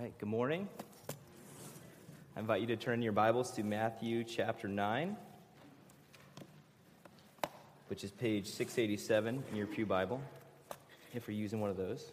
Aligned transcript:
right, 0.00 0.18
good 0.18 0.30
morning. 0.30 0.66
I 2.34 2.40
invite 2.40 2.62
you 2.62 2.66
to 2.68 2.76
turn 2.76 3.02
your 3.02 3.12
Bibles 3.12 3.50
to 3.52 3.62
Matthew 3.62 4.24
chapter 4.24 4.66
9, 4.66 5.14
which 7.88 8.02
is 8.02 8.10
page 8.10 8.46
687 8.46 9.44
in 9.50 9.56
your 9.56 9.66
Pew 9.66 9.84
Bible, 9.84 10.22
if 11.12 11.28
you're 11.28 11.36
using 11.36 11.60
one 11.60 11.68
of 11.68 11.76
those. 11.76 12.10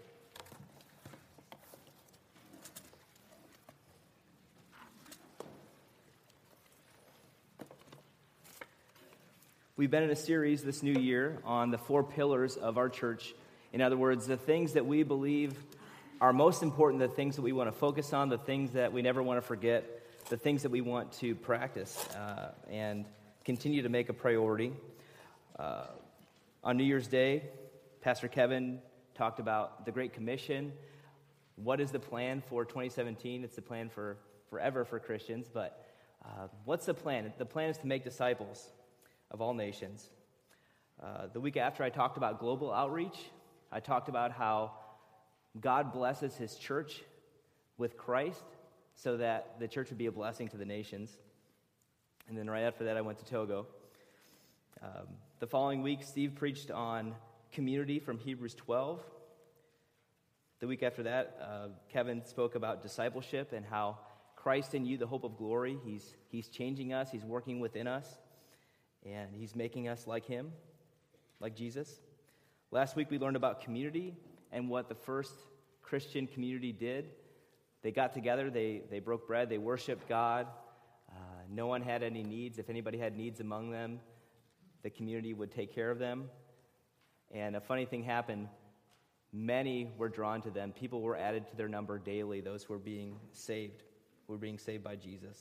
We've 9.78 9.90
been 9.90 10.04
in 10.04 10.10
a 10.10 10.16
series 10.16 10.62
this 10.62 10.84
new 10.84 11.00
year 11.00 11.38
on 11.46 11.72
the 11.72 11.78
four 11.78 12.04
pillars 12.04 12.58
of 12.58 12.78
our 12.78 12.90
church. 12.90 13.34
In 13.72 13.80
other 13.82 13.96
words, 13.96 14.28
the 14.28 14.36
things 14.36 14.74
that 14.74 14.86
we 14.86 15.04
believe 15.04 15.54
are 16.20 16.34
most 16.34 16.64
important, 16.64 17.00
the 17.00 17.08
things 17.08 17.36
that 17.36 17.42
we 17.42 17.52
want 17.52 17.72
to 17.72 17.78
focus 17.78 18.14
on, 18.14 18.30
the 18.30 18.38
things 18.38 18.72
that 18.72 18.92
we 18.92 19.02
never 19.02 19.22
want 19.22 19.38
to 19.38 19.42
forget, 19.42 20.02
the 20.30 20.38
things 20.38 20.64
that 20.64 20.72
we 20.72 20.82
want 20.82 21.12
to 21.14 21.36
practice 21.36 22.08
uh, 22.16 22.52
and 22.70 23.06
continue 23.46 23.82
to 23.82 23.90
make 23.90 24.10
a 24.10 24.14
priority. 24.14 24.74
Uh, 25.58 25.86
on 26.64 26.78
New 26.78 26.84
Year's 26.84 27.08
Day, 27.08 27.44
Pastor 28.02 28.28
Kevin 28.28 28.80
talked 29.14 29.40
about 29.40 29.86
the 29.86 29.92
Great 29.92 30.14
Commission. 30.14 30.74
What 31.56 31.80
is 31.80 31.92
the 31.92 32.00
plan 32.00 32.42
for 32.50 32.66
2017? 32.66 33.44
It's 33.44 33.56
the 33.56 33.62
plan 33.62 33.90
for 33.90 34.18
forever 34.50 34.86
for 34.86 35.00
Christians, 35.00 35.48
but 35.52 35.86
uh, 36.26 36.48
what's 36.66 36.86
the 36.86 36.94
plan? 36.94 37.32
The 37.38 37.46
plan 37.46 37.70
is 37.70 37.78
to 37.80 37.88
make 37.88 38.04
disciples 38.04 38.70
of 39.30 39.42
all 39.42 39.54
nations. 39.54 40.10
Uh, 41.02 41.28
the 41.32 41.40
week 41.40 41.58
after, 41.58 41.84
I 41.84 41.90
talked 41.90 42.18
about 42.18 42.40
global 42.40 42.74
outreach. 42.74 43.18
I 43.72 43.80
talked 43.80 44.10
about 44.10 44.32
how 44.32 44.72
God 45.62 45.94
blesses 45.94 46.36
his 46.36 46.56
church 46.56 47.02
with 47.78 47.98
Christ 47.98 48.44
so 48.96 49.18
that 49.18 49.60
the 49.60 49.68
church 49.68 49.90
would 49.90 49.98
be 49.98 50.08
a 50.08 50.12
blessing 50.12 50.48
to 50.50 50.58
the 50.58 50.66
nations. 50.66 51.16
And 52.28 52.38
then 52.38 52.50
right 52.50 52.64
after 52.64 52.86
that, 52.86 52.98
I 52.98 53.02
went 53.02 53.20
to 53.20 53.26
Togo. 53.26 53.68
Um, 54.82 55.08
the 55.40 55.48
following 55.48 55.82
week, 55.82 56.04
Steve 56.04 56.36
preached 56.36 56.72
on 56.72 57.16
community 57.52 58.00
from 58.00 58.18
Hebrews 58.18 58.56
12. 58.56 59.02
The 60.60 60.68
week 60.68 60.84
after 60.84 61.04
that, 61.04 61.38
uh, 61.42 61.68
Kevin 61.90 62.26
spoke 62.26 62.56
about 62.56 62.82
discipleship 62.82 63.54
and 63.54 63.66
how 63.66 64.00
Christ 64.36 64.74
in 64.74 64.86
you, 64.86 64.98
the 64.98 65.08
hope 65.08 65.24
of 65.24 65.38
glory, 65.38 65.78
he's, 65.86 66.16
he's 66.30 66.50
changing 66.50 66.94
us, 66.94 67.12
he's 67.12 67.24
working 67.24 67.60
within 67.60 67.88
us, 67.88 68.08
and 69.06 69.36
he's 69.36 69.56
making 69.56 69.88
us 69.88 70.08
like 70.08 70.26
him, 70.26 70.52
like 71.40 71.56
Jesus. 71.56 72.02
Last 72.72 72.96
week, 72.96 73.12
we 73.12 73.20
learned 73.20 73.36
about 73.36 73.62
community 73.62 74.16
and 74.52 74.70
what 74.70 74.90
the 74.90 74.96
first 74.96 75.34
Christian 75.88 76.28
community 76.28 76.74
did. 76.74 77.06
They 77.82 77.92
got 77.92 78.14
together, 78.14 78.50
they, 78.50 78.82
they 78.90 79.00
broke 79.00 79.28
bread, 79.28 79.50
they 79.50 79.58
worshiped 79.58 80.10
God. 80.10 80.48
Uh, 81.10 81.16
no 81.50 81.68
one 81.68 81.82
had 81.82 82.04
any 82.04 82.24
needs. 82.24 82.60
If 82.60 82.70
anybody 82.70 82.98
had 82.98 83.16
needs 83.16 83.40
among 83.40 83.72
them, 83.72 84.00
the 84.84 84.90
community 84.90 85.34
would 85.34 85.52
take 85.52 85.74
care 85.74 85.90
of 85.90 85.98
them. 85.98 86.26
And 87.32 87.56
a 87.56 87.62
funny 87.62 87.86
thing 87.86 88.04
happened 88.04 88.50
many 89.34 89.92
were 89.98 90.10
drawn 90.10 90.42
to 90.42 90.50
them. 90.50 90.72
People 90.72 91.02
were 91.02 91.16
added 91.16 91.48
to 91.50 91.56
their 91.56 91.68
number 91.68 92.00
daily, 92.00 92.42
those 92.42 92.64
who 92.64 92.74
were 92.74 92.80
being 92.80 93.18
saved, 93.32 93.84
who 94.26 94.34
were 94.34 94.40
being 94.40 94.58
saved 94.58 94.84
by 94.84 94.96
Jesus. 94.96 95.38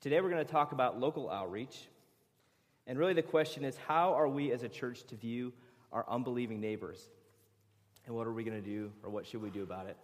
Today 0.00 0.20
we're 0.20 0.30
going 0.30 0.44
to 0.44 0.50
talk 0.50 0.72
about 0.72 0.98
local 0.98 1.30
outreach. 1.30 1.88
And 2.86 2.98
really 2.98 3.14
the 3.14 3.22
question 3.22 3.64
is 3.64 3.76
how 3.76 4.14
are 4.14 4.28
we 4.28 4.52
as 4.52 4.62
a 4.62 4.68
church 4.68 5.04
to 5.08 5.16
view 5.16 5.52
our 5.92 6.04
unbelieving 6.08 6.60
neighbors? 6.60 7.08
And 8.06 8.14
what 8.14 8.26
are 8.26 8.32
we 8.32 8.44
going 8.44 8.62
to 8.62 8.68
do, 8.68 8.92
or 9.02 9.10
what 9.10 9.26
should 9.26 9.42
we 9.42 9.50
do 9.50 9.62
about 9.62 9.86
it? 9.86 9.96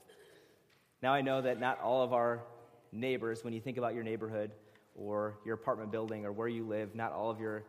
Now, 1.02 1.14
I 1.14 1.20
know 1.20 1.40
that 1.42 1.60
not 1.60 1.80
all 1.80 2.02
of 2.02 2.12
our 2.12 2.42
neighbors, 2.90 3.44
when 3.44 3.52
you 3.52 3.60
think 3.60 3.78
about 3.78 3.94
your 3.94 4.02
neighborhood 4.02 4.50
or 4.96 5.38
your 5.44 5.54
apartment 5.54 5.90
building 5.92 6.26
or 6.26 6.32
where 6.32 6.48
you 6.48 6.66
live, 6.66 6.94
not 6.94 7.12
all 7.12 7.30
of 7.30 7.40
your 7.40 7.64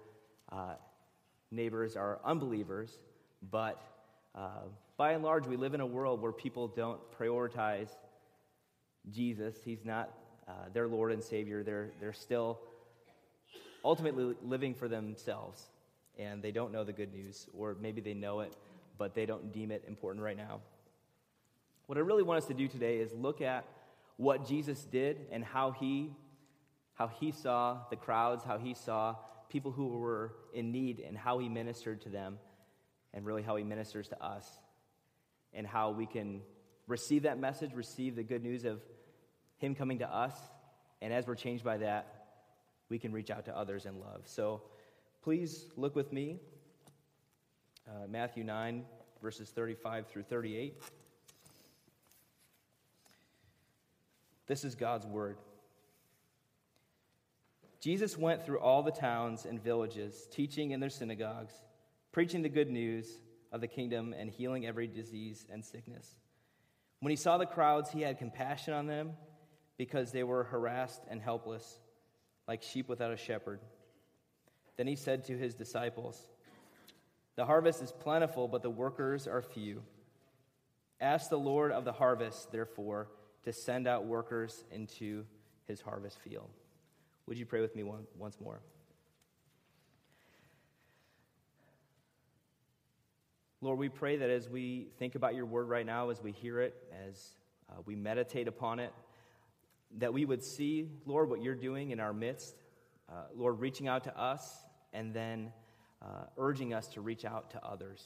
uh, 0.51 0.73
neighbors 1.51 1.95
are 1.95 2.19
unbelievers, 2.25 2.97
but 3.51 3.81
uh, 4.35 4.63
by 4.97 5.11
and 5.11 5.23
large, 5.23 5.45
we 5.45 5.55
live 5.55 5.73
in 5.73 5.81
a 5.81 5.85
world 5.85 6.21
where 6.21 6.31
people 6.31 6.67
don't 6.67 6.99
prioritize 7.19 7.89
Jesus. 9.11 9.55
He's 9.63 9.85
not 9.85 10.11
uh, 10.47 10.51
their 10.73 10.87
Lord 10.87 11.11
and 11.11 11.23
Savior. 11.23 11.63
They're, 11.63 11.91
they're 11.99 12.13
still 12.13 12.59
ultimately 13.85 14.35
living 14.43 14.73
for 14.73 14.87
themselves, 14.87 15.63
and 16.17 16.41
they 16.41 16.51
don't 16.51 16.71
know 16.71 16.83
the 16.83 16.93
good 16.93 17.13
news, 17.13 17.47
or 17.57 17.75
maybe 17.79 18.01
they 18.01 18.13
know 18.13 18.39
it, 18.41 18.55
but 19.03 19.15
they 19.15 19.25
don't 19.25 19.51
deem 19.51 19.69
it 19.69 19.83
important 19.85 20.23
right 20.23 20.37
now. 20.37 20.61
What 21.87 21.97
I 21.97 22.01
really 22.01 22.23
want 22.23 22.37
us 22.37 22.47
to 22.47 22.53
do 22.53 22.69
today 22.69 22.99
is 22.99 23.11
look 23.11 23.41
at 23.41 23.65
what 24.15 24.47
Jesus 24.47 24.79
did 24.85 25.17
and 25.29 25.43
how 25.43 25.71
he, 25.71 26.15
how 26.93 27.09
he 27.09 27.33
saw 27.33 27.79
the 27.89 27.97
crowds, 27.97 28.45
how 28.45 28.57
he 28.57 28.73
saw 28.73 29.17
people 29.49 29.71
who 29.71 29.87
were 29.87 30.31
in 30.53 30.71
need, 30.71 31.01
and 31.05 31.17
how 31.17 31.37
he 31.39 31.49
ministered 31.49 31.99
to 32.03 32.09
them, 32.09 32.39
and 33.13 33.25
really 33.25 33.41
how 33.41 33.57
he 33.57 33.65
ministers 33.65 34.07
to 34.07 34.23
us, 34.23 34.49
and 35.53 35.67
how 35.67 35.91
we 35.91 36.05
can 36.05 36.39
receive 36.87 37.23
that 37.23 37.37
message, 37.37 37.73
receive 37.73 38.15
the 38.15 38.23
good 38.23 38.41
news 38.41 38.63
of 38.63 38.79
him 39.57 39.75
coming 39.75 39.99
to 39.99 40.09
us, 40.09 40.33
and 41.01 41.11
as 41.11 41.27
we're 41.27 41.35
changed 41.35 41.65
by 41.65 41.75
that, 41.75 42.07
we 42.87 42.99
can 42.99 43.11
reach 43.11 43.31
out 43.31 43.43
to 43.47 43.57
others 43.57 43.85
in 43.85 43.99
love. 43.99 44.21
So 44.27 44.61
please 45.23 45.65
look 45.75 45.93
with 45.93 46.13
me 46.13 46.39
uh, 47.87 48.07
Matthew 48.09 48.43
9, 48.43 48.85
verses 49.21 49.49
35 49.49 50.07
through 50.07 50.23
38. 50.23 50.81
This 54.47 54.63
is 54.63 54.75
God's 54.75 55.05
word. 55.05 55.37
Jesus 57.79 58.17
went 58.17 58.45
through 58.45 58.59
all 58.59 58.83
the 58.83 58.91
towns 58.91 59.45
and 59.45 59.61
villages, 59.61 60.27
teaching 60.31 60.71
in 60.71 60.79
their 60.79 60.89
synagogues, 60.89 61.53
preaching 62.11 62.41
the 62.41 62.49
good 62.49 62.69
news 62.69 63.07
of 63.51 63.61
the 63.61 63.67
kingdom, 63.67 64.13
and 64.17 64.29
healing 64.29 64.65
every 64.65 64.87
disease 64.87 65.45
and 65.51 65.63
sickness. 65.63 66.09
When 67.01 67.09
he 67.09 67.17
saw 67.17 67.37
the 67.37 67.45
crowds, 67.45 67.91
he 67.91 68.01
had 68.01 68.17
compassion 68.17 68.73
on 68.73 68.87
them 68.87 69.11
because 69.77 70.11
they 70.11 70.23
were 70.23 70.45
harassed 70.45 71.01
and 71.09 71.21
helpless, 71.21 71.79
like 72.47 72.63
sheep 72.63 72.87
without 72.87 73.11
a 73.11 73.17
shepherd. 73.17 73.59
Then 74.77 74.87
he 74.87 74.95
said 74.95 75.25
to 75.25 75.37
his 75.37 75.53
disciples, 75.53 76.25
the 77.35 77.45
harvest 77.45 77.81
is 77.81 77.91
plentiful, 77.91 78.47
but 78.47 78.61
the 78.61 78.69
workers 78.69 79.27
are 79.27 79.41
few. 79.41 79.81
Ask 81.01 81.29
the 81.29 81.39
Lord 81.39 81.71
of 81.71 81.85
the 81.85 81.91
harvest, 81.91 82.51
therefore, 82.51 83.09
to 83.43 83.51
send 83.51 83.87
out 83.87 84.05
workers 84.05 84.63
into 84.71 85.25
his 85.65 85.81
harvest 85.81 86.19
field. 86.19 86.49
Would 87.27 87.37
you 87.37 87.45
pray 87.45 87.61
with 87.61 87.75
me 87.75 87.83
one, 87.83 88.05
once 88.17 88.39
more? 88.39 88.61
Lord, 93.61 93.79
we 93.79 93.87
pray 93.87 94.17
that 94.17 94.29
as 94.29 94.49
we 94.49 94.89
think 94.99 95.15
about 95.15 95.35
your 95.35 95.45
word 95.45 95.69
right 95.69 95.85
now, 95.85 96.09
as 96.09 96.21
we 96.21 96.33
hear 96.33 96.59
it, 96.59 96.75
as 97.07 97.31
uh, 97.69 97.81
we 97.85 97.95
meditate 97.95 98.49
upon 98.49 98.79
it, 98.79 98.91
that 99.99 100.13
we 100.13 100.25
would 100.25 100.43
see, 100.43 100.89
Lord, 101.05 101.29
what 101.29 101.41
you're 101.41 101.55
doing 101.55 101.91
in 101.91 101.99
our 102.01 102.13
midst. 102.13 102.55
Uh, 103.09 103.23
Lord, 103.35 103.61
reaching 103.61 103.87
out 103.87 104.03
to 104.03 104.19
us 104.19 104.65
and 104.91 105.13
then 105.13 105.53
uh, 106.03 106.25
urging 106.37 106.73
us 106.73 106.87
to 106.87 107.01
reach 107.01 107.25
out 107.25 107.51
to 107.51 107.65
others. 107.65 108.03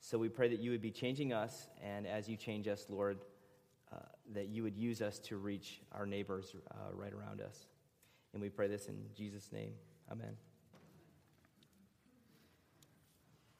So 0.00 0.18
we 0.18 0.28
pray 0.28 0.48
that 0.48 0.60
you 0.60 0.70
would 0.70 0.82
be 0.82 0.90
changing 0.90 1.32
us, 1.32 1.68
and 1.82 2.06
as 2.06 2.28
you 2.28 2.36
change 2.36 2.68
us, 2.68 2.86
Lord, 2.88 3.18
uh, 3.92 3.96
that 4.34 4.48
you 4.48 4.62
would 4.62 4.76
use 4.76 5.02
us 5.02 5.18
to 5.20 5.36
reach 5.36 5.80
our 5.92 6.06
neighbors 6.06 6.54
uh, 6.70 6.94
right 6.94 7.12
around 7.12 7.40
us. 7.40 7.66
And 8.32 8.40
we 8.40 8.48
pray 8.48 8.68
this 8.68 8.86
in 8.86 8.96
Jesus' 9.14 9.50
name. 9.52 9.72
Amen. 10.10 10.36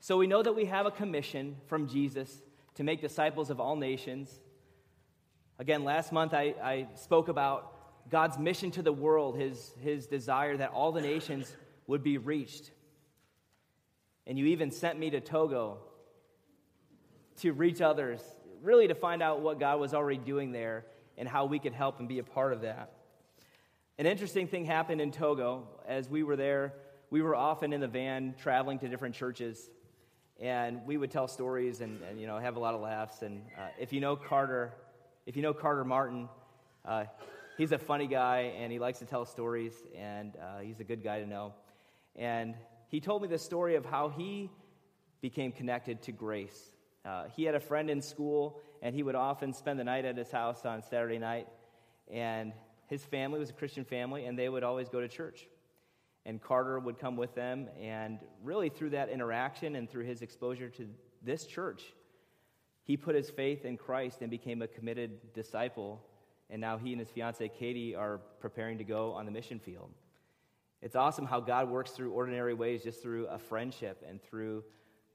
So 0.01 0.17
we 0.17 0.27
know 0.27 0.43
that 0.43 0.55
we 0.55 0.65
have 0.65 0.87
a 0.87 0.91
commission 0.91 1.57
from 1.67 1.87
Jesus 1.87 2.43
to 2.77 2.84
make 2.84 3.01
disciples 3.01 3.51
of 3.51 3.61
all 3.61 3.77
nations. 3.77 4.41
Again, 5.59 5.84
last 5.84 6.11
month 6.11 6.33
I, 6.33 6.54
I 6.63 6.87
spoke 6.95 7.28
about 7.28 8.09
God's 8.09 8.39
mission 8.39 8.71
to 8.72 8.83
the 8.83 8.92
world, 8.92 9.37
his, 9.37 9.75
his 9.81 10.07
desire 10.07 10.57
that 10.57 10.71
all 10.71 10.91
the 10.91 11.03
nations 11.03 11.54
would 11.87 12.03
be 12.03 12.16
reached. 12.16 12.71
And 14.27 14.39
you 14.39 14.47
even 14.47 14.71
sent 14.71 14.99
me 14.99 15.11
to 15.11 15.21
Togo 15.21 15.78
to 17.39 17.53
reach 17.53 17.81
others, 17.81 18.21
really 18.63 18.89
to 18.89 18.95
find 18.95 19.22
out 19.22 19.41
what 19.41 19.59
God 19.59 19.81
was 19.81 19.95
already 19.95 20.19
doing 20.19 20.53
there 20.53 20.84
and 21.17 21.28
how 21.28 21.47
we 21.47 21.59
could 21.59 21.72
help 21.72 21.99
and 21.99 22.09
be 22.09 22.19
a 22.19 22.22
part 22.22 22.53
of 22.53 22.63
that. 22.63 22.93
An 23.99 24.07
interesting 24.07 24.47
thing 24.47 24.65
happened 24.65 25.01
in 25.01 25.13
Togo. 25.13 25.69
As 25.87 26.09
we 26.09 26.22
were 26.22 26.37
there, 26.37 26.75
we 27.11 27.22
were 27.22 27.37
often 27.37 27.72
in 27.72 27.81
the 27.81 27.89
van 27.89 28.34
traveling 28.41 28.78
to 28.78 28.89
different 28.89 29.15
churches, 29.15 29.69
and 30.41 30.81
we 30.87 30.97
would 30.97 31.11
tell 31.11 31.28
stories 31.28 31.83
and, 31.83 32.01
and 32.09 32.19
you 32.19 32.27
know 32.27 32.39
have 32.39 32.57
a 32.57 32.59
lot 32.59 32.75
of 32.75 32.81
laughs. 32.81 33.21
And 33.23 33.43
uh, 33.59 33.69
if 33.78 33.93
you 33.93 34.01
know 34.01 34.16
Carter, 34.16 34.73
if 35.27 35.37
you 35.37 35.43
know 35.43 35.53
Carter 35.53 35.84
Martin, 35.84 36.28
uh, 36.87 37.05
he's 37.59 37.73
a 37.73 37.78
funny 37.78 38.07
guy 38.07 38.55
and 38.57 38.73
he 38.73 38.78
likes 38.78 39.01
to 39.01 39.05
tell 39.05 39.27
stories, 39.27 39.75
and 39.95 40.34
uh, 40.37 40.61
he's 40.61 40.81
a 40.81 40.84
good 40.84 41.05
guy 41.05 41.21
to 41.21 41.27
know. 41.27 41.53
And 42.16 42.55
he 42.91 42.98
told 42.98 43.22
me 43.22 43.28
the 43.28 43.39
story 43.39 43.77
of 43.77 43.87
how 43.87 44.09
he 44.09 44.51
became 45.21 45.53
connected 45.53 46.03
to 46.03 46.13
grace. 46.13 46.75
Uh, 47.04 47.25
he 47.37 47.45
had 47.45 47.54
a 47.54 47.60
friend 47.60 47.89
in 47.89 48.03
school, 48.03 48.60
and 48.83 48.97
he 48.97 49.04
would 49.04 49.15
often 49.15 49.53
spend 49.53 49.78
the 49.78 49.84
night 49.84 50.04
at 50.04 50.16
his 50.16 50.31
house 50.31 50.66
on 50.66 50.83
Saturday 50.83 51.19
night. 51.19 51.47
And 52.10 52.53
his 52.89 53.04
family 53.04 53.39
was 53.39 53.48
a 53.48 53.53
Christian 53.53 53.84
family, 53.84 54.27
and 54.27 54.37
they 54.37 54.48
would 54.48 54.65
always 54.65 54.89
go 54.89 55.01
to 55.01 55.07
church. 55.07 55.47
And 56.27 56.42
Carter 56.42 56.81
would 56.81 56.98
come 56.98 57.16
with 57.16 57.33
them, 57.37 57.69
and 57.81 58.19
really 58.42 58.69
through 58.69 58.91
that 58.91 59.09
interaction 59.09 59.77
and 59.77 59.89
through 59.89 60.04
his 60.04 60.21
exposure 60.21 60.69
to 60.71 60.89
this 61.22 61.47
church, 61.47 61.84
he 62.83 62.97
put 62.97 63.15
his 63.15 63.31
faith 63.31 63.65
in 63.65 63.77
Christ 63.77 64.21
and 64.21 64.31
became 64.33 64.63
a 64.63 64.66
committed 64.66 65.33
disciple. 65.33 66.03
And 66.51 66.60
now 66.60 66.77
he 66.77 66.91
and 66.91 66.98
his 66.98 67.09
fiancee 67.09 67.48
Katie 67.48 67.95
are 67.95 68.19
preparing 68.41 68.78
to 68.78 68.84
go 68.84 69.13
on 69.13 69.27
the 69.27 69.31
mission 69.31 69.60
field. 69.60 69.91
It's 70.82 70.97
awesome 70.97 71.27
how 71.27 71.41
God 71.41 71.68
works 71.68 71.91
through 71.91 72.12
ordinary 72.12 72.54
ways, 72.54 72.82
just 72.82 73.03
through 73.03 73.27
a 73.27 73.38
friendship 73.38 74.04
and 74.09 74.22
through 74.22 74.65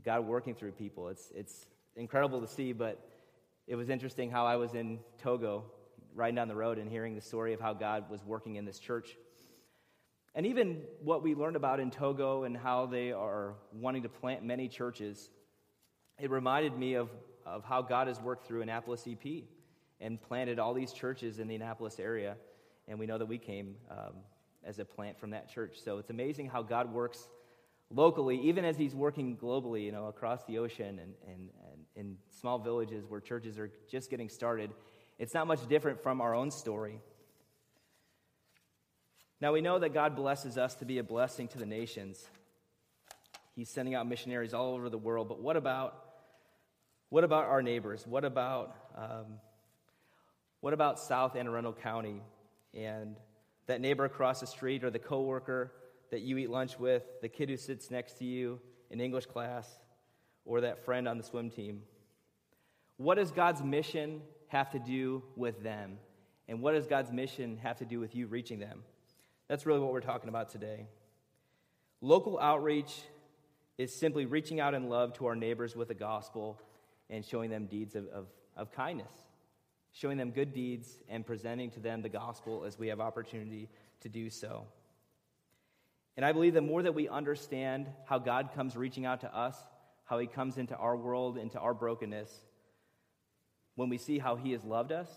God 0.04 0.28
working 0.28 0.54
through 0.54 0.74
people. 0.74 1.08
It's, 1.10 1.32
it's 1.36 1.66
incredible 1.96 2.42
to 2.42 2.48
see, 2.48 2.72
but 2.74 3.04
it 3.68 3.76
was 3.76 3.90
interesting 3.90 4.30
how 4.30 4.46
I 4.46 4.58
was 4.58 4.76
in 4.76 5.00
Togo 5.18 5.66
riding 6.14 6.36
down 6.36 6.48
the 6.48 6.56
road 6.56 6.78
and 6.78 6.90
hearing 6.90 7.16
the 7.16 7.22
story 7.22 7.54
of 7.54 7.60
how 7.60 7.74
God 7.74 8.10
was 8.10 8.24
working 8.24 8.56
in 8.56 8.66
this 8.66 8.80
church. 8.80 9.18
And 10.36 10.46
even 10.46 10.82
what 11.02 11.24
we 11.24 11.34
learned 11.34 11.56
about 11.56 11.80
in 11.80 11.92
Togo 11.92 12.44
and 12.44 12.56
how 12.56 12.86
they 12.86 13.12
are 13.12 13.56
wanting 13.74 14.04
to 14.04 14.10
plant 14.10 14.44
many 14.44 14.68
churches, 14.68 15.30
it 16.20 16.30
reminded 16.30 16.78
me 16.78 16.94
of 16.96 17.10
of 17.46 17.64
how 17.64 17.82
God 17.82 18.08
has 18.08 18.20
worked 18.20 18.48
through 18.48 18.62
Annapolis 18.62 19.08
EP 19.08 19.44
and 20.02 20.22
planted 20.22 20.60
all 20.60 20.74
these 20.74 20.92
churches 20.92 21.40
in 21.40 21.48
the 21.48 21.56
Annapolis 21.56 22.00
area. 22.00 22.36
And 22.88 23.00
we 23.00 23.06
know 23.06 23.18
that 23.18 23.28
we 23.28 23.38
came 23.38 23.76
um, 23.90 24.16
as 24.66 24.80
a 24.80 24.86
plant 24.86 25.20
from 25.20 25.32
that 25.32 25.50
church. 25.50 25.78
So 25.84 25.98
it's 25.98 26.10
amazing 26.10 26.48
how 26.48 26.64
God 26.64 26.92
works 26.92 27.28
locally, 27.90 28.40
even 28.42 28.66
as 28.66 28.78
He's 28.78 28.96
working 28.96 29.38
globally, 29.38 29.84
you 29.84 29.92
know, 29.92 30.08
across 30.08 30.44
the 30.46 30.58
ocean 30.58 31.00
and, 31.00 31.14
and, 31.28 31.50
and 31.72 31.86
in 31.96 32.18
small 32.40 32.60
villages 32.60 33.06
where 33.08 33.22
churches 33.22 33.58
are 33.58 33.72
just 33.90 34.10
getting 34.10 34.30
started. 34.30 34.72
It's 35.20 35.34
not 35.34 35.48
much 35.48 35.68
different 35.68 36.02
from 36.02 36.20
our 36.20 36.34
own 36.34 36.52
story. 36.52 37.00
Now, 39.40 39.54
we 39.54 39.62
know 39.62 39.80
that 39.80 39.94
God 39.94 40.16
blesses 40.16 40.58
us 40.58 40.76
to 40.76 40.86
be 40.86 40.98
a 40.98 41.04
blessing 41.04 41.48
to 41.50 41.58
the 41.58 41.66
nations. 41.66 42.26
He's 43.56 43.70
sending 43.70 43.96
out 43.96 44.08
missionaries 44.08 44.54
all 44.54 44.74
over 44.74 44.90
the 44.90 44.98
world, 44.98 45.30
but 45.30 45.42
what 45.42 45.56
about 45.56 46.06
what 47.10 47.24
about 47.24 47.46
our 47.46 47.62
neighbors? 47.62 48.06
What 48.06 48.26
about, 48.26 48.76
um, 48.98 49.40
what 50.60 50.74
about 50.74 51.00
South 51.00 51.36
Anne 51.36 51.48
Arundel 51.48 51.74
County 51.74 52.22
and 52.74 53.16
that 53.68 53.82
neighbor 53.82 54.06
across 54.06 54.40
the 54.40 54.48
street 54.48 54.84
or 54.84 54.90
the 54.90 55.00
coworker 55.00 55.72
that 56.12 56.22
you 56.22 56.38
eat 56.38 56.50
lunch 56.50 56.80
with, 56.80 57.04
the 57.22 57.30
kid 57.30 57.50
who 57.50 57.58
sits 57.58 57.90
next 57.90 58.20
to 58.20 58.26
you 58.26 58.60
in 58.90 59.02
English 59.02 59.26
class, 59.26 59.68
or 60.46 60.62
that 60.62 60.86
friend 60.86 61.08
on 61.08 61.18
the 61.18 61.24
swim 61.24 61.50
team? 61.50 61.82
What 62.98 63.16
does 63.16 63.32
God's 63.32 63.64
mission 63.64 64.22
have 64.48 64.70
to 64.72 64.80
do 64.80 65.24
with 65.36 65.64
them? 65.64 65.98
And 66.48 66.62
what 66.62 66.74
does 66.74 66.86
God's 66.86 67.12
mission 67.12 67.58
have 67.64 67.78
to 67.78 67.86
do 67.86 68.00
with 68.00 68.16
you 68.16 68.28
reaching 68.28 68.60
them? 68.60 68.84
That's 69.48 69.66
really 69.66 69.80
what 69.80 69.92
we're 69.92 70.02
talking 70.02 70.30
about 70.30 70.50
today. 70.50 70.88
Local 72.02 72.40
outreach 72.40 73.02
is 73.78 73.94
simply 73.94 74.26
reaching 74.26 74.60
out 74.60 74.74
in 74.74 74.90
love 74.90 75.14
to 75.14 75.26
our 75.26 75.36
neighbors 75.36 75.76
with 75.76 75.88
the 75.88 75.94
gospel 75.96 76.62
and 77.10 77.26
showing 77.26 77.50
them 77.50 77.66
deeds 77.66 77.96
of, 77.96 78.08
of, 78.08 78.28
of 78.56 78.72
kindness, 78.72 79.12
showing 79.96 80.18
them 80.18 80.32
good 80.32 80.54
deeds 80.54 80.98
and 81.08 81.26
presenting 81.26 81.72
to 81.72 81.80
them 81.80 82.02
the 82.02 82.10
gospel 82.10 82.66
as 82.66 82.78
we 82.78 82.90
have 82.90 83.00
opportunity 83.00 83.70
to 84.02 84.10
do 84.10 84.30
so. 84.30 84.66
And 86.18 86.26
I 86.26 86.34
believe 86.34 86.54
the 86.54 86.62
more 86.62 86.84
that 86.84 86.94
we 86.94 87.08
understand 87.08 87.88
how 88.06 88.20
God 88.20 88.50
comes 88.54 88.76
reaching 88.76 89.06
out 89.06 89.22
to 89.22 89.34
us, 89.34 89.56
how 90.04 90.20
he 90.20 90.28
comes 90.28 90.58
into 90.58 90.76
our 90.76 90.98
world, 90.98 91.38
into 91.38 91.58
our 91.60 91.74
brokenness, 91.74 92.30
when 93.76 93.88
we 93.88 93.98
see 93.98 94.20
how 94.20 94.36
he 94.36 94.52
has 94.52 94.64
loved 94.66 94.92
us, 94.92 95.08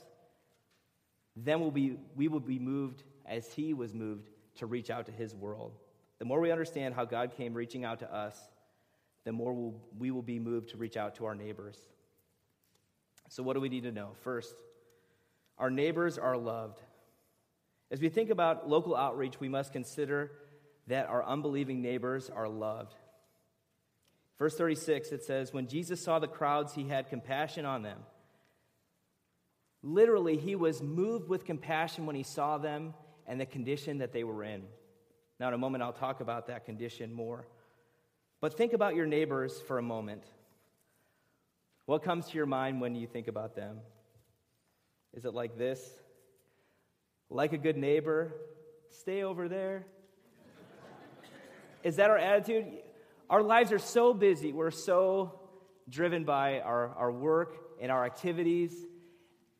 then 1.37 1.61
we'll 1.61 1.73
be, 1.73 1.97
we 2.15 2.29
will 2.29 2.41
be 2.41 2.61
moved 2.61 3.03
as 3.27 3.53
he 3.53 3.75
was 3.75 3.93
moved 3.93 4.31
to 4.57 4.67
reach 4.67 4.91
out 4.91 5.07
to 5.07 5.13
his 5.13 5.35
world. 5.35 5.77
The 6.21 6.25
more 6.25 6.41
we 6.41 6.53
understand 6.53 6.95
how 6.95 7.05
God 7.05 7.33
came 7.37 7.53
reaching 7.53 7.85
out 7.85 7.99
to 8.01 8.13
us, 8.13 8.37
the 9.25 9.33
more 9.33 9.53
we'll, 9.53 9.75
we 9.99 10.13
will 10.13 10.23
be 10.23 10.39
moved 10.39 10.71
to 10.71 10.77
reach 10.77 10.97
out 10.97 11.17
to 11.17 11.27
our 11.27 11.35
neighbors. 11.35 11.79
So, 13.29 13.43
what 13.43 13.55
do 13.55 13.61
we 13.61 13.69
need 13.69 13.83
to 13.83 13.93
know? 13.93 14.13
First, 14.23 14.55
our 15.59 15.71
neighbors 15.71 16.19
are 16.19 16.37
loved. 16.37 16.81
As 17.91 18.01
we 18.01 18.09
think 18.09 18.31
about 18.31 18.69
local 18.69 18.95
outreach, 18.95 19.41
we 19.41 19.49
must 19.49 19.73
consider 19.73 20.33
that 20.87 21.07
our 21.07 21.25
unbelieving 21.25 21.81
neighbors 21.83 22.31
are 22.31 22.49
loved. 22.49 22.95
Verse 24.39 24.55
36, 24.55 25.11
it 25.11 25.25
says, 25.25 25.53
When 25.53 25.67
Jesus 25.67 26.01
saw 26.03 26.19
the 26.19 26.29
crowds, 26.29 26.75
he 26.75 26.89
had 26.89 27.09
compassion 27.09 27.65
on 27.65 27.83
them. 27.83 27.99
Literally, 29.83 30.37
he 30.37 30.55
was 30.55 30.83
moved 30.83 31.29
with 31.29 31.45
compassion 31.45 32.07
when 32.07 32.17
he 32.17 32.23
saw 32.23 32.59
them 32.59 32.95
and 33.27 33.41
the 33.41 33.47
condition 33.47 33.99
that 33.99 34.13
they 34.13 34.25
were 34.25 34.43
in. 34.45 34.63
Now, 35.41 35.49
in 35.49 35.55
a 35.55 35.59
moment, 35.59 35.83
I'll 35.83 35.93
talk 35.93 36.21
about 36.21 36.49
that 36.49 36.65
condition 36.65 37.13
more. 37.13 37.47
But 38.41 38.57
think 38.57 38.73
about 38.73 38.95
your 38.95 39.07
neighbors 39.07 39.61
for 39.67 39.79
a 39.79 39.83
moment. 39.83 40.23
What 41.87 42.03
comes 42.03 42.29
to 42.29 42.37
your 42.37 42.47
mind 42.47 42.81
when 42.81 42.95
you 42.95 43.07
think 43.07 43.29
about 43.29 43.57
them? 43.57 43.79
Is 45.15 45.25
it 45.25 45.35
like 45.35 45.57
this? 45.57 45.81
Like 47.31 47.53
a 47.53 47.59
good 47.59 47.77
neighbor, 47.77 48.33
stay 48.91 49.23
over 49.23 49.49
there? 49.49 49.87
Is 51.83 51.97
that 51.97 52.11
our 52.11 52.19
attitude? 52.19 52.67
Our 53.31 53.43
lives 53.43 53.73
are 53.73 53.79
so 53.79 54.15
busy. 54.15 54.53
We're 54.53 54.71
so 54.71 55.41
driven 55.89 56.25
by 56.25 56.61
our, 56.61 56.89
our 56.97 57.13
work 57.13 57.57
and 57.81 57.93
our 57.93 58.05
activities. 58.05 58.75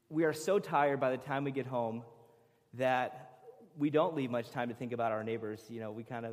We 0.09 0.25
are 0.25 0.33
so 0.33 0.59
tired 0.59 1.01
by 1.01 1.11
the 1.11 1.19
time 1.19 1.45
we 1.45 1.51
get 1.51 1.67
home 1.67 2.03
that 2.75 3.41
we 3.77 3.91
don't 3.91 4.15
leave 4.15 4.31
much 4.31 4.51
time 4.51 4.69
to 4.69 4.75
think 4.75 4.93
about 4.93 5.13
our 5.13 5.23
neighbors. 5.23 5.65
You 5.69 5.81
know, 5.81 5.93
we 5.93 6.03
kind 6.03 6.27
of, 6.27 6.33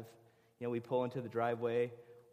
you 0.59 0.67
know, 0.67 0.71
we 0.71 0.79
pull 0.79 1.03
into 1.03 1.21
the 1.21 1.29
driveway 1.29 1.91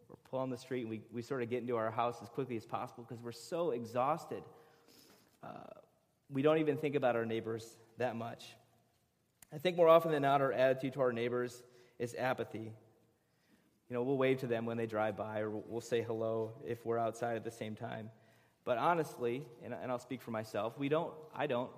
or 0.09 0.17
pull 0.29 0.39
on 0.39 0.49
the 0.49 0.57
street 0.57 0.81
and 0.81 0.89
we, 0.89 1.01
we 1.11 1.21
sort 1.21 1.43
of 1.43 1.49
get 1.49 1.61
into 1.61 1.75
our 1.75 1.91
house 1.91 2.17
as 2.21 2.29
quickly 2.29 2.55
as 2.55 2.65
possible 2.65 3.05
because 3.07 3.21
we're 3.21 3.31
so 3.31 3.71
exhausted. 3.71 4.43
Uh, 5.43 5.49
we 6.33 6.41
don't 6.41 6.57
even 6.57 6.77
think 6.77 6.95
about 6.95 7.15
our 7.15 7.25
neighbors 7.25 7.77
that 7.99 8.15
much. 8.15 8.55
I 9.53 9.59
think 9.59 9.77
more 9.77 9.87
often 9.87 10.11
than 10.11 10.23
not, 10.23 10.41
our 10.41 10.51
attitude 10.51 10.93
to 10.93 11.01
our 11.01 11.13
neighbors 11.13 11.63
is 11.99 12.15
apathy. 12.15 12.73
You 13.89 13.93
know, 13.93 14.01
we'll 14.01 14.17
wave 14.17 14.39
to 14.39 14.47
them 14.47 14.65
when 14.65 14.75
they 14.75 14.87
drive 14.87 15.15
by, 15.15 15.41
or 15.41 15.51
we'll 15.51 15.81
say 15.81 16.01
hello 16.01 16.53
if 16.65 16.83
we're 16.85 16.97
outside 16.97 17.35
at 17.35 17.43
the 17.43 17.51
same 17.51 17.75
time. 17.75 18.09
But 18.65 18.79
honestly, 18.79 19.43
and, 19.63 19.75
I'll 19.91 19.99
speak 19.99 20.21
for 20.21 20.31
myself, 20.31 20.77
we 20.79 20.89
don't, 20.89 21.13
I 21.35 21.45
don't 21.45 21.69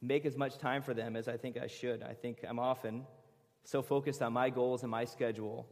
make 0.00 0.24
as 0.24 0.36
much 0.36 0.56
time 0.56 0.80
for 0.80 0.94
them 0.94 1.14
as 1.14 1.28
I 1.28 1.36
think 1.36 1.58
I 1.58 1.66
should. 1.66 2.02
I 2.02 2.14
think 2.14 2.38
I'm 2.48 2.58
often 2.58 3.04
so 3.64 3.82
focused 3.82 4.22
on 4.22 4.32
my 4.32 4.48
goals 4.48 4.82
and 4.82 4.90
my 4.90 5.04
schedule 5.04 5.66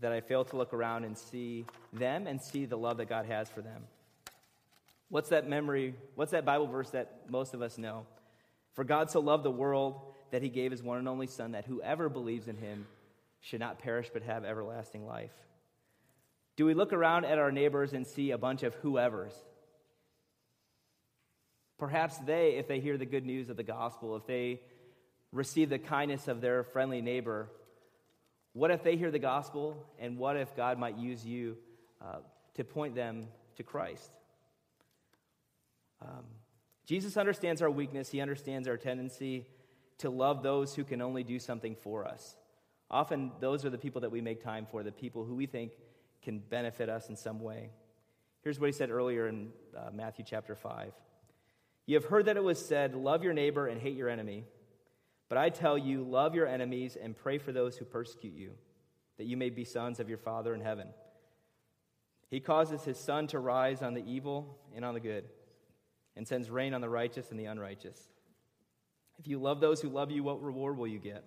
that 0.00 0.12
I 0.12 0.20
fail 0.20 0.44
to 0.44 0.56
look 0.56 0.72
around 0.72 1.04
and 1.04 1.18
see 1.18 1.66
them 1.92 2.26
and 2.26 2.40
see 2.40 2.64
the 2.64 2.78
love 2.78 2.96
that 2.96 3.08
God 3.08 3.26
has 3.26 3.48
for 3.50 3.60
them. 3.60 3.84
What's 5.14 5.28
that 5.28 5.48
memory? 5.48 5.94
What's 6.16 6.32
that 6.32 6.44
Bible 6.44 6.66
verse 6.66 6.90
that 6.90 7.30
most 7.30 7.54
of 7.54 7.62
us 7.62 7.78
know? 7.78 8.04
For 8.72 8.82
God 8.82 9.12
so 9.12 9.20
loved 9.20 9.44
the 9.44 9.50
world 9.50 10.00
that 10.32 10.42
he 10.42 10.48
gave 10.48 10.72
his 10.72 10.82
one 10.82 10.98
and 10.98 11.06
only 11.06 11.28
Son, 11.28 11.52
that 11.52 11.66
whoever 11.66 12.08
believes 12.08 12.48
in 12.48 12.56
him 12.56 12.88
should 13.40 13.60
not 13.60 13.78
perish 13.78 14.10
but 14.12 14.24
have 14.24 14.44
everlasting 14.44 15.06
life. 15.06 15.30
Do 16.56 16.66
we 16.66 16.74
look 16.74 16.92
around 16.92 17.26
at 17.26 17.38
our 17.38 17.52
neighbors 17.52 17.92
and 17.92 18.04
see 18.04 18.32
a 18.32 18.38
bunch 18.38 18.64
of 18.64 18.74
whoever's? 18.82 19.32
Perhaps 21.78 22.18
they, 22.18 22.56
if 22.56 22.66
they 22.66 22.80
hear 22.80 22.98
the 22.98 23.06
good 23.06 23.24
news 23.24 23.50
of 23.50 23.56
the 23.56 23.62
gospel, 23.62 24.16
if 24.16 24.26
they 24.26 24.60
receive 25.30 25.70
the 25.70 25.78
kindness 25.78 26.26
of 26.26 26.40
their 26.40 26.64
friendly 26.64 27.00
neighbor, 27.00 27.48
what 28.52 28.72
if 28.72 28.82
they 28.82 28.96
hear 28.96 29.12
the 29.12 29.20
gospel, 29.20 29.76
and 30.00 30.18
what 30.18 30.36
if 30.36 30.56
God 30.56 30.76
might 30.76 30.98
use 30.98 31.24
you 31.24 31.56
uh, 32.04 32.16
to 32.54 32.64
point 32.64 32.96
them 32.96 33.28
to 33.58 33.62
Christ? 33.62 34.10
Um, 36.02 36.24
Jesus 36.86 37.16
understands 37.16 37.62
our 37.62 37.70
weakness, 37.70 38.10
He 38.10 38.20
understands 38.20 38.68
our 38.68 38.76
tendency 38.76 39.46
to 39.98 40.10
love 40.10 40.42
those 40.42 40.74
who 40.74 40.84
can 40.84 41.00
only 41.00 41.22
do 41.22 41.38
something 41.38 41.76
for 41.76 42.06
us. 42.06 42.36
Often, 42.90 43.32
those 43.40 43.64
are 43.64 43.70
the 43.70 43.78
people 43.78 44.02
that 44.02 44.10
we 44.10 44.20
make 44.20 44.42
time 44.42 44.66
for, 44.70 44.82
the 44.82 44.92
people 44.92 45.24
who 45.24 45.34
we 45.34 45.46
think 45.46 45.72
can 46.22 46.38
benefit 46.38 46.88
us 46.88 47.08
in 47.08 47.16
some 47.16 47.40
way. 47.40 47.70
Here's 48.42 48.60
what 48.60 48.66
He 48.66 48.72
said 48.72 48.90
earlier 48.90 49.28
in 49.28 49.50
uh, 49.76 49.90
Matthew 49.92 50.24
chapter 50.28 50.54
5 50.54 50.92
You 51.86 51.94
have 51.94 52.04
heard 52.04 52.26
that 52.26 52.36
it 52.36 52.44
was 52.44 52.64
said, 52.64 52.94
Love 52.94 53.24
your 53.24 53.32
neighbor 53.32 53.66
and 53.66 53.80
hate 53.80 53.96
your 53.96 54.08
enemy. 54.08 54.44
But 55.28 55.38
I 55.38 55.48
tell 55.48 55.78
you, 55.78 56.04
love 56.04 56.34
your 56.34 56.46
enemies 56.46 56.96
and 57.00 57.16
pray 57.16 57.38
for 57.38 57.50
those 57.50 57.76
who 57.76 57.84
persecute 57.84 58.34
you, 58.34 58.52
that 59.16 59.24
you 59.24 59.36
may 59.36 59.50
be 59.50 59.64
sons 59.64 59.98
of 59.98 60.08
your 60.08 60.18
Father 60.18 60.54
in 60.54 60.60
heaven. 60.60 60.88
He 62.30 62.40
causes 62.40 62.84
his 62.84 62.98
sun 62.98 63.26
to 63.28 63.38
rise 63.38 63.80
on 63.80 63.94
the 63.94 64.04
evil 64.04 64.58
and 64.74 64.84
on 64.84 64.94
the 64.94 65.00
good, 65.00 65.24
and 66.16 66.26
sends 66.26 66.50
rain 66.50 66.74
on 66.74 66.80
the 66.80 66.88
righteous 66.88 67.30
and 67.30 67.38
the 67.38 67.46
unrighteous. 67.46 67.98
If 69.18 69.28
you 69.28 69.38
love 69.38 69.60
those 69.60 69.80
who 69.80 69.88
love 69.88 70.10
you, 70.10 70.22
what 70.22 70.42
reward 70.42 70.76
will 70.76 70.86
you 70.86 70.98
get? 70.98 71.24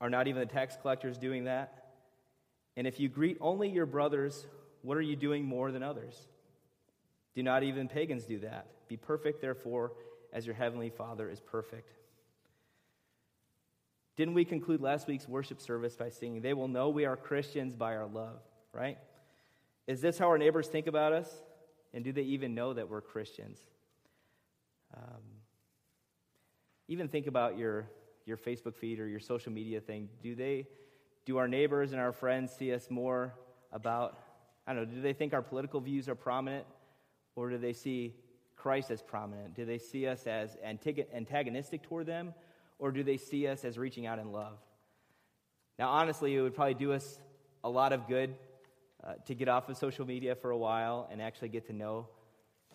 Are 0.00 0.10
not 0.10 0.28
even 0.28 0.40
the 0.40 0.46
tax 0.46 0.76
collectors 0.80 1.18
doing 1.18 1.44
that? 1.44 1.90
And 2.76 2.86
if 2.86 3.00
you 3.00 3.08
greet 3.08 3.36
only 3.40 3.68
your 3.68 3.86
brothers, 3.86 4.46
what 4.82 4.96
are 4.96 5.02
you 5.02 5.16
doing 5.16 5.44
more 5.44 5.72
than 5.72 5.82
others? 5.82 6.28
Do 7.34 7.42
not 7.42 7.62
even 7.62 7.88
pagans 7.88 8.24
do 8.24 8.38
that. 8.40 8.66
Be 8.88 8.96
perfect, 8.96 9.40
therefore, 9.40 9.92
as 10.32 10.46
your 10.46 10.54
heavenly 10.54 10.90
Father 10.90 11.28
is 11.28 11.40
perfect. 11.40 11.92
Didn't 14.16 14.34
we 14.34 14.44
conclude 14.44 14.80
last 14.80 15.06
week's 15.06 15.28
worship 15.28 15.60
service 15.60 15.94
by 15.94 16.08
singing, 16.08 16.42
They 16.42 16.54
will 16.54 16.68
know 16.68 16.88
we 16.88 17.04
are 17.04 17.16
Christians 17.16 17.74
by 17.74 17.96
our 17.96 18.06
love, 18.06 18.40
right? 18.72 18.98
Is 19.86 20.00
this 20.00 20.18
how 20.18 20.26
our 20.28 20.38
neighbors 20.38 20.68
think 20.68 20.86
about 20.86 21.12
us? 21.12 21.32
And 21.94 22.04
do 22.04 22.12
they 22.12 22.22
even 22.22 22.54
know 22.54 22.72
that 22.74 22.88
we're 22.88 23.00
Christians? 23.00 23.58
Um, 24.96 25.22
even 26.88 27.08
think 27.08 27.26
about 27.26 27.58
your, 27.58 27.88
your 28.26 28.36
Facebook 28.36 28.74
feed 28.74 29.00
or 29.00 29.06
your 29.06 29.20
social 29.20 29.52
media 29.52 29.80
thing. 29.80 30.08
Do 30.22 30.34
they, 30.34 30.66
do 31.24 31.38
our 31.38 31.48
neighbors 31.48 31.92
and 31.92 32.00
our 32.00 32.12
friends 32.12 32.52
see 32.52 32.72
us 32.72 32.90
more 32.90 33.34
about, 33.72 34.18
I 34.66 34.74
don't 34.74 34.88
know, 34.88 34.94
do 34.96 35.02
they 35.02 35.12
think 35.12 35.34
our 35.34 35.42
political 35.42 35.80
views 35.80 36.08
are 36.08 36.14
prominent? 36.14 36.66
Or 37.36 37.50
do 37.50 37.58
they 37.58 37.72
see 37.72 38.14
Christ 38.56 38.90
as 38.90 39.02
prominent? 39.02 39.54
Do 39.54 39.64
they 39.64 39.78
see 39.78 40.06
us 40.06 40.26
as 40.26 40.56
antagonistic 40.64 41.82
toward 41.82 42.06
them? 42.06 42.34
or 42.78 42.92
do 42.92 43.02
they 43.02 43.16
see 43.16 43.46
us 43.46 43.64
as 43.64 43.78
reaching 43.78 44.06
out 44.06 44.18
in 44.18 44.32
love? 44.32 44.58
Now, 45.78 45.90
honestly, 45.90 46.34
it 46.34 46.40
would 46.40 46.54
probably 46.54 46.74
do 46.74 46.92
us 46.92 47.20
a 47.62 47.68
lot 47.68 47.92
of 47.92 48.06
good 48.08 48.34
uh, 49.04 49.14
to 49.26 49.34
get 49.34 49.48
off 49.48 49.68
of 49.68 49.76
social 49.76 50.06
media 50.06 50.34
for 50.34 50.50
a 50.50 50.56
while 50.56 51.08
and 51.10 51.22
actually 51.22 51.48
get 51.48 51.66
to 51.66 51.72
know 51.72 52.08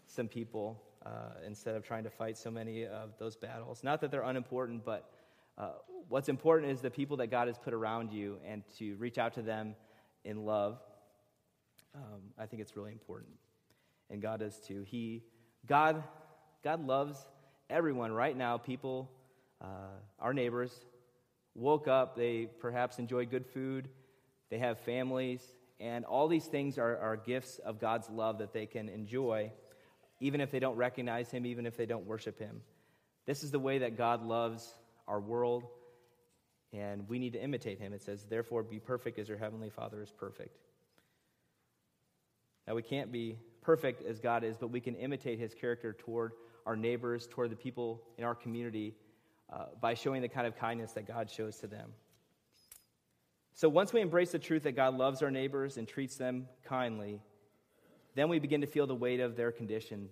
some 0.08 0.28
people 0.28 0.82
uh, 1.06 1.10
instead 1.46 1.76
of 1.76 1.84
trying 1.84 2.04
to 2.04 2.10
fight 2.10 2.38
so 2.38 2.50
many 2.50 2.86
of 2.86 3.18
those 3.20 3.36
battles. 3.36 3.84
Not 3.84 4.02
that 4.02 4.12
they're 4.12 4.24
unimportant, 4.24 4.86
but 4.86 5.10
uh, 5.58 5.72
what's 6.08 6.30
important 6.30 6.72
is 6.72 6.82
the 6.82 6.90
people 6.90 7.18
that 7.18 7.28
God 7.28 7.48
has 7.48 7.58
put 7.58 7.74
around 7.74 8.12
you 8.12 8.38
and 8.48 8.64
to 8.78 8.96
reach 8.96 9.18
out 9.18 9.34
to 9.34 9.42
them 9.42 9.76
in 10.24 10.46
love. 10.46 10.80
Um, 11.96 12.22
I 12.38 12.46
think 12.46 12.62
it's 12.62 12.76
really 12.76 12.92
important. 12.92 13.34
And 14.10 14.22
God 14.22 14.40
does 14.40 14.60
too. 14.60 14.84
He, 14.88 15.24
God, 15.68 16.04
God 16.64 16.86
loves 16.86 17.18
everyone 17.70 18.12
right 18.12 18.36
now, 18.36 18.58
people 18.58 19.12
uh, 19.64 19.96
our 20.20 20.34
neighbors 20.34 20.72
woke 21.56 21.88
up, 21.88 22.16
they 22.16 22.48
perhaps 22.60 23.00
enjoy 23.00 23.26
good 23.26 23.46
food, 23.46 23.88
they 24.50 24.58
have 24.58 24.80
families, 24.80 25.42
and 25.84 26.06
all 26.06 26.30
these 26.30 26.46
things 26.46 26.78
are, 26.78 26.98
are 26.98 27.18
gifts 27.18 27.60
of 27.60 27.78
God's 27.78 28.10
love 28.10 28.38
that 28.38 28.54
they 28.54 28.66
can 28.66 28.88
enjoy, 28.88 29.52
even 30.22 30.40
if 30.40 30.50
they 30.50 30.60
don't 30.60 30.78
recognize 30.78 31.30
Him, 31.30 31.46
even 31.46 31.66
if 31.66 31.76
they 31.76 31.86
don't 31.86 32.06
worship 32.06 32.40
Him. 32.40 32.62
This 33.26 33.44
is 33.44 33.52
the 33.52 33.60
way 33.60 33.80
that 33.80 33.98
God 33.98 34.24
loves 34.24 34.74
our 35.10 35.20
world, 35.20 35.66
and 36.72 37.10
we 37.10 37.20
need 37.20 37.34
to 37.34 37.44
imitate 37.44 37.80
Him. 37.80 37.92
It 37.92 38.02
says, 38.02 38.24
Therefore, 38.24 38.64
be 38.64 38.80
perfect 38.80 39.20
as 39.20 39.28
your 39.28 39.38
Heavenly 39.38 39.70
Father 39.70 40.02
is 40.02 40.10
perfect. 40.10 40.58
Now, 42.66 42.76
we 42.76 42.82
can't 42.82 43.12
be 43.12 43.38
perfect 43.62 44.08
as 44.08 44.22
God 44.22 44.46
is, 44.46 44.56
but 44.56 44.72
we 44.72 44.80
can 44.80 44.96
imitate 44.96 45.38
His 45.38 45.54
character 45.54 45.92
toward 45.92 46.32
our 46.66 46.78
neighbors, 46.78 47.28
toward 47.30 47.52
the 47.52 47.58
people 47.58 48.02
in 48.18 48.24
our 48.24 48.36
community 48.36 48.96
uh, 49.52 49.66
by 49.82 49.96
showing 49.96 50.22
the 50.22 50.30
kind 50.30 50.48
of 50.48 50.56
kindness 50.56 50.94
that 50.94 51.06
God 51.06 51.30
shows 51.30 51.58
to 51.58 51.68
them. 51.68 51.92
So 53.54 53.70
once 53.70 53.94
we 53.94 54.02
embrace 54.02 54.32
the 54.32 54.40
truth 54.40 54.64
that 54.64 54.76
God 54.76 54.96
loves 54.96 55.22
our 55.22 55.32
neighbors 55.32 55.78
and 55.78 55.88
treats 55.88 56.16
them 56.16 56.48
kindly, 56.66 57.22
then 58.16 58.30
we 58.30 58.40
begin 58.40 58.62
to 58.62 58.68
feel 58.68 58.88
the 58.88 58.96
weight 58.96 59.20
of 59.20 59.36
their 59.36 59.52
condition, 59.52 60.10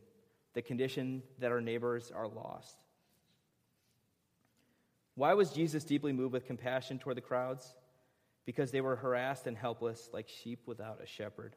the 0.53 0.61
condition 0.61 1.23
that 1.39 1.51
our 1.51 1.61
neighbors 1.61 2.11
are 2.13 2.27
lost. 2.27 2.77
Why 5.15 5.33
was 5.33 5.51
Jesus 5.51 5.83
deeply 5.83 6.13
moved 6.13 6.33
with 6.33 6.45
compassion 6.45 6.99
toward 6.99 7.17
the 7.17 7.21
crowds? 7.21 7.75
Because 8.45 8.71
they 8.71 8.81
were 8.81 8.95
harassed 8.95 9.47
and 9.47 9.57
helpless 9.57 10.09
like 10.13 10.27
sheep 10.27 10.61
without 10.65 10.99
a 11.01 11.05
shepherd. 11.05 11.55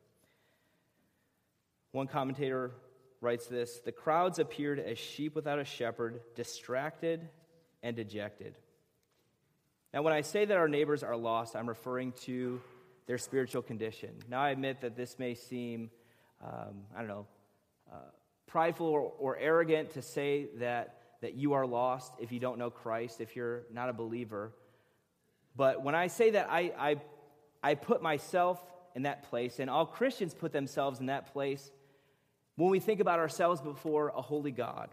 One 1.93 2.07
commentator 2.07 2.73
writes 3.21 3.47
this 3.47 3.81
The 3.81 3.93
crowds 3.93 4.39
appeared 4.39 4.81
as 4.81 4.99
sheep 4.99 5.35
without 5.35 5.59
a 5.59 5.65
shepherd, 5.65 6.21
distracted 6.35 7.29
and 7.83 7.95
dejected. 7.95 8.57
Now, 9.95 10.03
when 10.03 10.13
I 10.13 10.23
say 10.23 10.45
that 10.45 10.57
our 10.57 10.67
neighbors 10.67 11.05
are 11.05 11.17
lost, 11.17 11.55
I'm 11.55 11.69
referring 11.69 12.15
to 12.23 12.61
their 13.07 13.17
spiritual 13.17 13.63
condition. 13.63 14.11
Now, 14.29 14.43
I 14.43 14.51
admit 14.51 14.81
that 14.81 14.97
this 14.97 15.21
may 15.21 15.35
seem, 15.35 15.89
um, 16.45 16.83
I 16.97 16.99
don't 16.99 17.07
know, 17.07 17.27
uh, 17.93 17.99
prideful 18.49 18.89
or, 18.89 19.13
or 19.21 19.39
arrogant 19.39 19.93
to 19.93 20.03
say 20.03 20.49
that, 20.57 20.97
that 21.21 21.35
you 21.35 21.53
are 21.53 21.65
lost 21.65 22.13
if 22.19 22.33
you 22.33 22.41
don't 22.41 22.59
know 22.59 22.71
Christ, 22.71 23.21
if 23.21 23.37
you're 23.37 23.63
not 23.73 23.89
a 23.89 23.93
believer. 23.93 24.51
But 25.55 25.85
when 25.85 25.95
I 25.95 26.09
say 26.09 26.31
that, 26.31 26.49
I, 26.51 26.73
I, 26.77 26.97
I 27.63 27.75
put 27.77 28.03
myself 28.03 28.61
in 28.97 29.03
that 29.03 29.31
place, 29.31 29.61
and 29.61 29.71
all 29.71 29.87
Christians 29.87 30.35
put 30.35 30.53
themselves 30.53 30.99
in 30.99 31.07
that 31.07 31.33
place 31.33 31.71
when 32.57 32.69
we 32.69 32.81
think 32.81 32.99
about 32.99 33.21
ourselves 33.21 33.61
before 33.61 34.09
a 34.09 34.23
holy 34.23 34.51
God. 34.51 34.91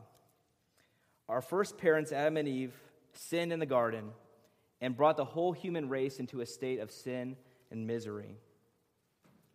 Our 1.27 1.41
first 1.41 1.79
parents, 1.79 2.12
Adam 2.12 2.38
and 2.38 2.48
Eve, 2.48 2.75
sinned 3.13 3.51
in 3.51 3.58
the 3.58 3.65
garden 3.65 4.12
and 4.82 4.98
brought 4.98 5.18
the 5.18 5.26
whole 5.26 5.52
human 5.52 5.90
race 5.90 6.20
into 6.20 6.42
a 6.42 6.46
state 6.46 6.80
of 6.80 6.92
sin 6.92 7.36
and 7.70 7.88
misery. 7.88 8.36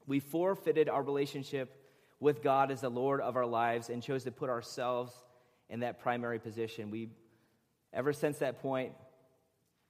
We 0.07 0.21
forfeited 0.21 0.89
our 0.89 1.03
relationship 1.03 1.83
with 2.21 2.43
God 2.43 2.71
as 2.71 2.81
the 2.81 2.89
Lord 2.89 3.21
of 3.21 3.37
our 3.37 3.45
lives 3.45 3.91
and 3.91 4.03
chose 4.03 4.25
to 4.25 4.31
put 4.31 4.49
ourselves 4.49 5.13
in 5.69 5.81
that 5.81 6.01
primary 6.01 6.39
position. 6.39 6.91
We, 6.91 7.11
ever 7.93 8.13
since 8.13 8.39
that 8.39 8.63
point, 8.63 8.93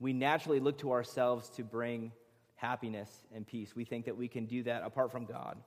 we 0.00 0.12
naturally 0.12 0.58
look 0.58 0.78
to 0.78 0.92
ourselves 0.92 1.50
to 1.50 1.62
bring 1.62 2.12
happiness 2.56 3.10
and 3.34 3.46
peace. 3.46 3.76
We 3.76 3.84
think 3.84 4.06
that 4.06 4.16
we 4.16 4.28
can 4.28 4.46
do 4.46 4.62
that 4.64 4.82
apart 4.82 5.12
from 5.12 5.26
God. 5.26 5.58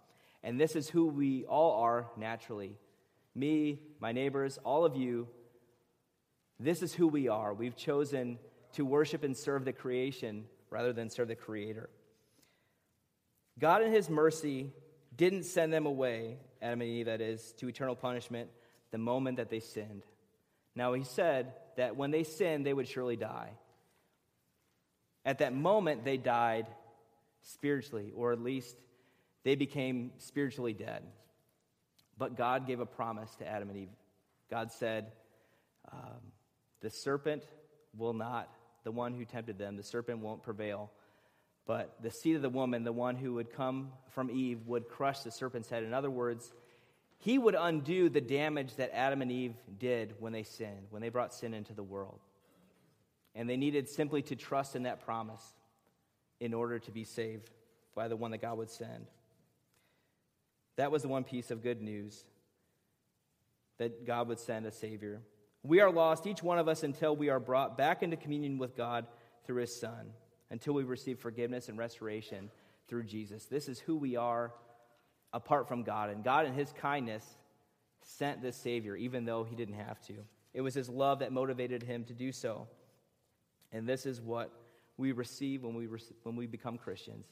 And 0.43 0.59
this 0.59 0.75
is 0.75 0.89
who 0.89 1.05
we 1.05 1.45
all 1.45 1.83
are 1.83 2.07
naturally. 2.17 2.75
Me, 3.35 3.79
my 3.99 4.11
neighbors, 4.11 4.57
all 4.63 4.83
of 4.83 4.95
you 4.95 5.27
this 6.59 6.81
is 6.81 6.93
who 6.93 7.07
we 7.07 7.29
are. 7.29 7.53
We've 7.53 7.75
chosen 7.75 8.37
to 8.73 8.85
worship 8.85 9.23
and 9.23 9.35
serve 9.35 9.65
the 9.65 9.73
creation 9.73 10.45
rather 10.69 10.93
than 10.93 11.09
serve 11.09 11.27
the 11.27 11.35
Creator. 11.35 11.89
God, 13.57 13.81
in 13.81 13.91
His 13.91 14.09
mercy, 14.09 14.71
didn't 15.15 15.43
send 15.43 15.73
them 15.73 15.85
away, 15.85 16.37
Adam 16.61 16.81
and 16.81 16.89
Eve, 16.89 17.05
that 17.07 17.21
is, 17.21 17.53
to 17.57 17.67
eternal 17.67 17.95
punishment 17.95 18.49
the 18.91 18.97
moment 18.97 19.37
that 19.37 19.49
they 19.49 19.59
sinned. 19.59 20.03
Now, 20.75 20.93
He 20.93 21.03
said 21.03 21.53
that 21.77 21.95
when 21.95 22.11
they 22.11 22.23
sinned, 22.23 22.65
they 22.65 22.73
would 22.73 22.87
surely 22.87 23.15
die. 23.15 23.51
At 25.25 25.39
that 25.39 25.53
moment, 25.53 26.05
they 26.05 26.17
died 26.17 26.67
spiritually, 27.41 28.11
or 28.15 28.31
at 28.31 28.41
least 28.41 28.75
they 29.43 29.55
became 29.55 30.11
spiritually 30.17 30.73
dead. 30.73 31.03
But 32.17 32.37
God 32.37 32.67
gave 32.67 32.79
a 32.79 32.85
promise 32.85 33.33
to 33.37 33.47
Adam 33.47 33.69
and 33.69 33.77
Eve. 33.77 33.89
God 34.49 34.71
said, 34.71 35.11
um, 35.91 36.19
the 36.81 36.89
serpent 36.89 37.43
will 37.97 38.13
not, 38.13 38.49
the 38.89 38.93
one 38.93 39.13
who 39.13 39.23
tempted 39.23 39.59
them, 39.59 39.77
the 39.77 39.83
serpent 39.83 40.17
won't 40.17 40.41
prevail. 40.41 40.89
But 41.67 42.01
the 42.01 42.09
seed 42.09 42.35
of 42.35 42.41
the 42.41 42.49
woman, 42.49 42.83
the 42.83 42.91
one 42.91 43.15
who 43.15 43.35
would 43.35 43.53
come 43.53 43.91
from 44.15 44.31
Eve, 44.31 44.65
would 44.65 44.89
crush 44.89 45.19
the 45.19 45.29
serpent's 45.29 45.69
head. 45.69 45.83
In 45.83 45.93
other 45.93 46.09
words, 46.09 46.51
he 47.19 47.37
would 47.37 47.53
undo 47.53 48.09
the 48.09 48.19
damage 48.19 48.77
that 48.77 48.89
Adam 48.91 49.21
and 49.21 49.31
Eve 49.31 49.53
did 49.77 50.15
when 50.17 50.33
they 50.33 50.41
sinned, 50.41 50.87
when 50.89 51.03
they 51.03 51.09
brought 51.09 51.35
sin 51.35 51.53
into 51.53 51.73
the 51.73 51.83
world. 51.83 52.17
And 53.35 53.47
they 53.47 53.57
needed 53.57 53.87
simply 53.87 54.23
to 54.23 54.35
trust 54.35 54.75
in 54.75 54.83
that 54.83 55.05
promise 55.05 55.43
in 56.39 56.55
order 56.55 56.79
to 56.79 56.89
be 56.91 57.03
saved 57.03 57.51
by 57.93 58.07
the 58.07 58.15
one 58.15 58.31
that 58.31 58.41
God 58.41 58.57
would 58.57 58.71
send. 58.71 59.05
That 60.77 60.91
was 60.91 61.03
the 61.03 61.09
one 61.09 61.23
piece 61.23 61.51
of 61.51 61.61
good 61.61 61.79
news 61.79 62.23
that 63.77 64.07
God 64.07 64.29
would 64.29 64.39
send 64.39 64.65
a 64.65 64.71
Savior. 64.71 65.21
We 65.63 65.81
are 65.81 65.91
lost, 65.91 66.25
each 66.25 66.41
one 66.41 66.57
of 66.57 66.67
us, 66.67 66.83
until 66.83 67.15
we 67.15 67.29
are 67.29 67.39
brought 67.39 67.77
back 67.77 68.01
into 68.01 68.15
communion 68.15 68.57
with 68.57 68.77
God 68.77 69.05
through 69.45 69.61
His 69.61 69.79
Son, 69.79 70.13
until 70.49 70.73
we 70.73 70.83
receive 70.83 71.19
forgiveness 71.19 71.67
and 71.67 71.77
restoration 71.77 72.49
through 72.87 73.03
Jesus. 73.03 73.45
This 73.45 73.67
is 73.67 73.79
who 73.79 73.97
we 73.97 74.15
are 74.15 74.53
apart 75.33 75.67
from 75.67 75.83
God. 75.83 76.09
And 76.09 76.23
God, 76.23 76.45
in 76.45 76.53
His 76.53 76.71
kindness, 76.71 77.25
sent 78.01 78.41
this 78.41 78.55
Savior, 78.55 78.95
even 78.95 79.25
though 79.25 79.43
He 79.43 79.55
didn't 79.55 79.75
have 79.75 79.99
to. 80.07 80.13
It 80.53 80.61
was 80.61 80.73
His 80.73 80.89
love 80.89 81.19
that 81.19 81.33
motivated 81.33 81.83
Him 81.83 82.05
to 82.05 82.13
do 82.13 82.31
so. 82.31 82.67
And 83.71 83.87
this 83.87 84.05
is 84.05 84.21
what 84.21 84.51
we 84.97 85.11
receive 85.11 85.63
when 85.63 85.75
we, 85.75 85.87
when 86.23 86.35
we 86.35 86.47
become 86.47 86.77
Christians. 86.77 87.27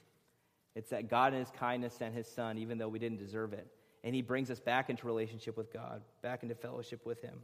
It's 0.75 0.89
that 0.89 1.09
God, 1.09 1.33
in 1.33 1.39
His 1.39 1.51
kindness, 1.51 1.93
sent 1.93 2.13
His 2.13 2.27
Son, 2.27 2.57
even 2.57 2.77
though 2.77 2.89
we 2.89 2.99
didn't 2.99 3.19
deserve 3.19 3.53
it. 3.53 3.67
And 4.03 4.13
He 4.13 4.21
brings 4.21 4.51
us 4.51 4.59
back 4.59 4.89
into 4.89 5.07
relationship 5.07 5.57
with 5.57 5.71
God, 5.71 6.01
back 6.21 6.43
into 6.43 6.55
fellowship 6.55 7.05
with 7.05 7.21
Him. 7.21 7.39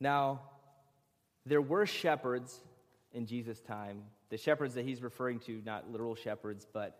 Now, 0.00 0.40
there 1.46 1.60
were 1.60 1.86
shepherds 1.86 2.58
in 3.12 3.26
Jesus' 3.26 3.60
time. 3.60 4.02
The 4.30 4.38
shepherds 4.38 4.74
that 4.74 4.84
he's 4.84 5.02
referring 5.02 5.40
to, 5.40 5.60
not 5.64 5.90
literal 5.90 6.14
shepherds, 6.14 6.66
but 6.72 6.98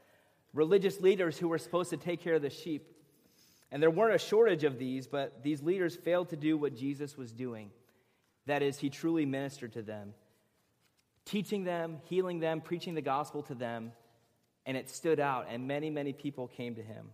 religious 0.52 1.00
leaders 1.00 1.38
who 1.38 1.49
were 1.49 1.59
supposed 1.59 1.90
to 1.90 1.97
take 1.97 2.23
care 2.23 2.35
of 2.35 2.42
the 2.42 2.50
sheep. 2.50 2.87
And 3.73 3.83
there 3.83 3.90
weren't 3.90 4.14
a 4.14 4.19
shortage 4.19 4.64
of 4.64 4.78
these, 4.78 5.07
but 5.07 5.42
these 5.42 5.62
leaders 5.62 5.95
failed 5.95 6.30
to 6.30 6.37
do 6.37 6.59
what 6.59 6.76
Jesus 6.76 7.16
was 7.16 7.33
doing. 7.33 7.71
That 8.47 8.62
is, 8.62 8.78
he 8.78 8.90
truly 8.90 9.26
ministered 9.26 9.75
to 9.75 9.83
them, 9.83 10.14
teaching 11.25 11.62
them, 11.62 11.99
healing 12.04 12.40
them, 12.40 12.61
preaching 12.61 12.95
the 12.95 13.02
gospel 13.02 13.42
to 13.45 13.54
them, 13.54 13.92
and 14.66 14.76
it 14.76 14.90
stood 14.90 15.21
out, 15.21 15.47
and 15.49 15.69
many, 15.69 15.88
many 15.88 16.12
people 16.12 16.49
came 16.49 16.75
to 16.75 16.83
him. 16.83 17.11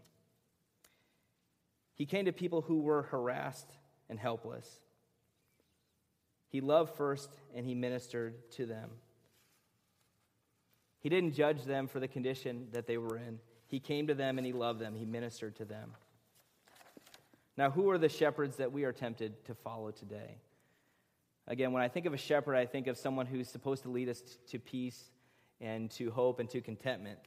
He 1.94 2.06
came 2.06 2.24
to 2.24 2.32
people 2.32 2.62
who 2.62 2.80
were 2.80 3.02
harassed 3.02 3.70
and 4.08 4.18
helpless. 4.18 4.80
He 6.48 6.60
loved 6.60 6.96
first 6.96 7.30
and 7.54 7.66
he 7.66 7.74
ministered 7.74 8.50
to 8.52 8.66
them. 8.66 8.90
He 11.00 11.08
didn't 11.08 11.34
judge 11.34 11.64
them 11.64 11.86
for 11.86 12.00
the 12.00 12.08
condition 12.08 12.68
that 12.72 12.86
they 12.86 12.98
were 12.98 13.16
in. 13.16 13.38
He 13.68 13.80
came 13.80 14.06
to 14.08 14.14
them 14.14 14.38
and 14.38 14.46
he 14.46 14.52
loved 14.52 14.80
them. 14.80 14.94
He 14.94 15.04
ministered 15.04 15.56
to 15.56 15.64
them. 15.64 15.92
Now, 17.56 17.70
who 17.70 17.90
are 17.90 17.98
the 17.98 18.08
shepherds 18.08 18.56
that 18.56 18.72
we 18.72 18.84
are 18.84 18.92
tempted 18.92 19.44
to 19.46 19.54
follow 19.54 19.90
today? 19.90 20.38
Again, 21.48 21.72
when 21.72 21.82
I 21.82 21.88
think 21.88 22.06
of 22.06 22.12
a 22.12 22.18
shepherd, 22.18 22.56
I 22.56 22.66
think 22.66 22.86
of 22.86 22.98
someone 22.98 23.26
who's 23.26 23.48
supposed 23.48 23.84
to 23.84 23.88
lead 23.88 24.08
us 24.08 24.20
to 24.50 24.58
peace 24.58 25.10
and 25.60 25.90
to 25.92 26.10
hope 26.10 26.40
and 26.40 26.50
to 26.50 26.60
contentment. 26.60 27.18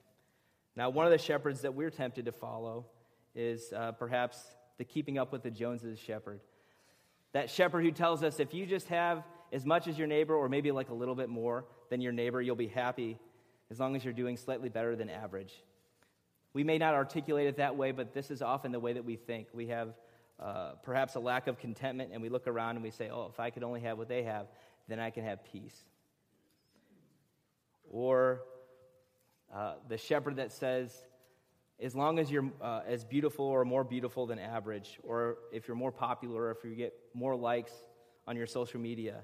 Now, 0.75 0.89
one 0.89 1.05
of 1.05 1.11
the 1.11 1.17
shepherds 1.17 1.61
that 1.61 1.73
we're 1.73 1.89
tempted 1.89 2.25
to 2.25 2.31
follow 2.31 2.85
is 3.33 3.73
uh, 3.73 3.93
perhaps 3.93 4.43
the 4.77 4.83
keeping 4.83 5.17
up 5.17 5.31
with 5.31 5.43
the 5.43 5.51
Joneses 5.51 5.97
shepherd. 5.99 6.41
That 7.33 7.49
shepherd 7.49 7.83
who 7.83 7.91
tells 7.91 8.23
us 8.23 8.39
if 8.39 8.53
you 8.53 8.65
just 8.65 8.87
have 8.87 9.23
as 9.51 9.65
much 9.65 9.87
as 9.87 9.97
your 9.97 10.07
neighbor, 10.07 10.35
or 10.35 10.47
maybe 10.49 10.71
like 10.71 10.89
a 10.89 10.93
little 10.93 11.15
bit 11.15 11.29
more 11.29 11.65
than 11.89 12.01
your 12.01 12.11
neighbor, 12.11 12.41
you'll 12.41 12.55
be 12.55 12.67
happy 12.67 13.17
as 13.71 13.79
long 13.79 13.95
as 13.95 14.03
you're 14.03 14.13
doing 14.13 14.37
slightly 14.37 14.69
better 14.69 14.95
than 14.95 15.09
average. 15.09 15.53
We 16.53 16.63
may 16.63 16.77
not 16.77 16.93
articulate 16.93 17.47
it 17.47 17.57
that 17.57 17.75
way, 17.75 17.91
but 17.91 18.13
this 18.13 18.31
is 18.31 18.41
often 18.41 18.71
the 18.71 18.79
way 18.79 18.93
that 18.93 19.05
we 19.05 19.15
think. 19.15 19.47
We 19.53 19.67
have 19.67 19.89
uh, 20.39 20.73
perhaps 20.83 21.15
a 21.15 21.19
lack 21.19 21.47
of 21.47 21.59
contentment, 21.59 22.11
and 22.13 22.21
we 22.21 22.29
look 22.29 22.47
around 22.47 22.75
and 22.75 22.83
we 22.83 22.91
say, 22.91 23.09
oh, 23.11 23.29
if 23.31 23.39
I 23.39 23.49
could 23.49 23.63
only 23.63 23.81
have 23.81 23.97
what 23.97 24.07
they 24.07 24.23
have, 24.23 24.47
then 24.87 24.99
I 24.99 25.09
can 25.09 25.23
have 25.23 25.43
peace. 25.43 25.75
Or 27.91 28.41
uh, 29.53 29.75
the 29.87 29.97
shepherd 29.97 30.37
that 30.37 30.51
says, 30.51 30.95
as 31.81 31.95
long 31.95 32.19
as 32.19 32.29
you're 32.29 32.49
uh, 32.61 32.81
as 32.85 33.05
beautiful 33.05 33.45
or 33.45 33.63
more 33.63 33.83
beautiful 33.83 34.25
than 34.25 34.39
average, 34.39 34.99
or 35.03 35.37
if 35.53 35.67
you're 35.67 35.77
more 35.77 35.91
popular, 35.91 36.43
or 36.43 36.51
if 36.51 36.63
you 36.63 36.75
get 36.75 36.93
more 37.13 37.35
likes 37.35 37.71
on 38.27 38.35
your 38.35 38.47
social 38.47 38.79
media, 38.79 39.21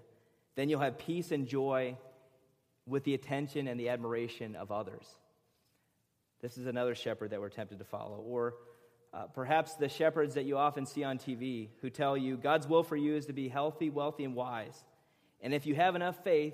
then 0.56 0.70
you'll 0.70 0.80
have 0.80 0.98
peace 0.98 1.32
and 1.32 1.48
joy 1.48 1.98
with 2.88 3.04
the 3.04 3.14
attention 3.14 3.68
and 3.68 3.80
the 3.80 3.90
admiration 3.90 4.56
of 4.56 4.72
others. 4.72 5.06
This 6.42 6.58
is 6.58 6.66
another 6.66 6.96
shepherd 6.96 7.32
that 7.32 7.42
we're 7.42 7.50
tempted 7.50 7.80
to 7.80 7.86
follow. 7.86 8.18
Or 8.18 8.56
uh, 9.14 9.28
perhaps 9.28 9.76
the 9.76 9.90
shepherds 9.90 10.36
that 10.36 10.46
you 10.46 10.58
often 10.58 10.86
see 10.86 11.04
on 11.04 11.18
TV 11.18 11.70
who 11.82 11.90
tell 11.90 12.16
you 12.16 12.38
God's 12.38 12.68
will 12.68 12.84
for 12.84 12.96
you 12.96 13.16
is 13.16 13.26
to 13.26 13.34
be 13.34 13.50
healthy, 13.50 13.90
wealthy, 13.90 14.24
and 14.24 14.36
wise. 14.36 14.84
And 15.42 15.54
if 15.54 15.66
you 15.66 15.76
have 15.76 15.96
enough 15.96 16.24
faith, 16.24 16.54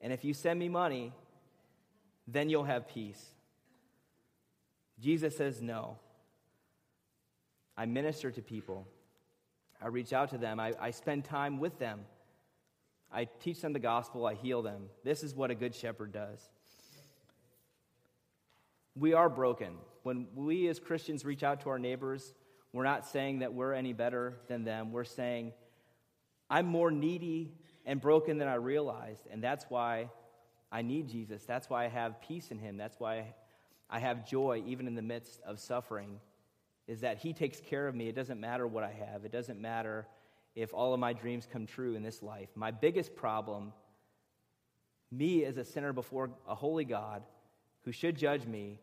and 0.00 0.12
if 0.12 0.24
you 0.24 0.32
send 0.32 0.58
me 0.58 0.68
money, 0.68 1.12
then 2.26 2.48
you'll 2.48 2.64
have 2.64 2.88
peace. 2.88 3.22
Jesus 5.00 5.36
says, 5.36 5.60
No. 5.60 5.98
I 7.76 7.86
minister 7.86 8.30
to 8.32 8.42
people. 8.42 8.88
I 9.80 9.86
reach 9.86 10.12
out 10.12 10.30
to 10.30 10.38
them. 10.38 10.58
I, 10.58 10.74
I 10.80 10.90
spend 10.90 11.24
time 11.24 11.60
with 11.60 11.78
them. 11.78 12.00
I 13.12 13.28
teach 13.40 13.60
them 13.60 13.72
the 13.72 13.78
gospel. 13.78 14.26
I 14.26 14.34
heal 14.34 14.62
them. 14.62 14.90
This 15.04 15.22
is 15.22 15.34
what 15.34 15.52
a 15.52 15.54
good 15.54 15.74
shepherd 15.74 16.12
does. 16.12 16.40
We 18.96 19.14
are 19.14 19.28
broken. 19.28 19.74
When 20.02 20.26
we 20.34 20.66
as 20.66 20.80
Christians 20.80 21.24
reach 21.24 21.44
out 21.44 21.60
to 21.60 21.70
our 21.70 21.78
neighbors, 21.78 22.34
we're 22.72 22.84
not 22.84 23.06
saying 23.06 23.38
that 23.38 23.54
we're 23.54 23.72
any 23.72 23.92
better 23.92 24.40
than 24.48 24.64
them. 24.64 24.90
We're 24.90 25.04
saying, 25.04 25.52
I'm 26.50 26.66
more 26.66 26.90
needy 26.90 27.52
and 27.86 28.00
broken 28.00 28.38
than 28.38 28.48
I 28.48 28.54
realized, 28.54 29.22
and 29.30 29.42
that's 29.42 29.64
why 29.68 30.10
I 30.70 30.82
need 30.82 31.08
Jesus. 31.08 31.44
That's 31.44 31.70
why 31.70 31.84
I 31.84 31.88
have 31.88 32.20
peace 32.20 32.50
in 32.50 32.58
Him. 32.58 32.76
That's 32.76 32.98
why 32.98 33.34
I 33.90 33.98
have 34.00 34.28
joy 34.28 34.62
even 34.66 34.86
in 34.86 34.94
the 34.94 35.02
midst 35.02 35.40
of 35.46 35.58
suffering, 35.58 36.20
is 36.86 37.00
that 37.00 37.18
He 37.18 37.32
takes 37.32 37.60
care 37.60 37.88
of 37.88 37.94
me. 37.94 38.08
It 38.08 38.14
doesn't 38.14 38.40
matter 38.40 38.66
what 38.66 38.84
I 38.84 38.90
have, 38.90 39.24
it 39.24 39.32
doesn't 39.32 39.60
matter 39.60 40.06
if 40.54 40.74
all 40.74 40.92
of 40.92 41.00
my 41.00 41.12
dreams 41.12 41.46
come 41.50 41.66
true 41.66 41.94
in 41.94 42.02
this 42.02 42.22
life. 42.22 42.48
My 42.54 42.70
biggest 42.70 43.14
problem, 43.14 43.72
me 45.10 45.44
as 45.44 45.56
a 45.56 45.64
sinner 45.64 45.92
before 45.92 46.30
a 46.48 46.54
holy 46.54 46.84
God 46.84 47.22
who 47.84 47.92
should 47.92 48.16
judge 48.16 48.46
me, 48.46 48.80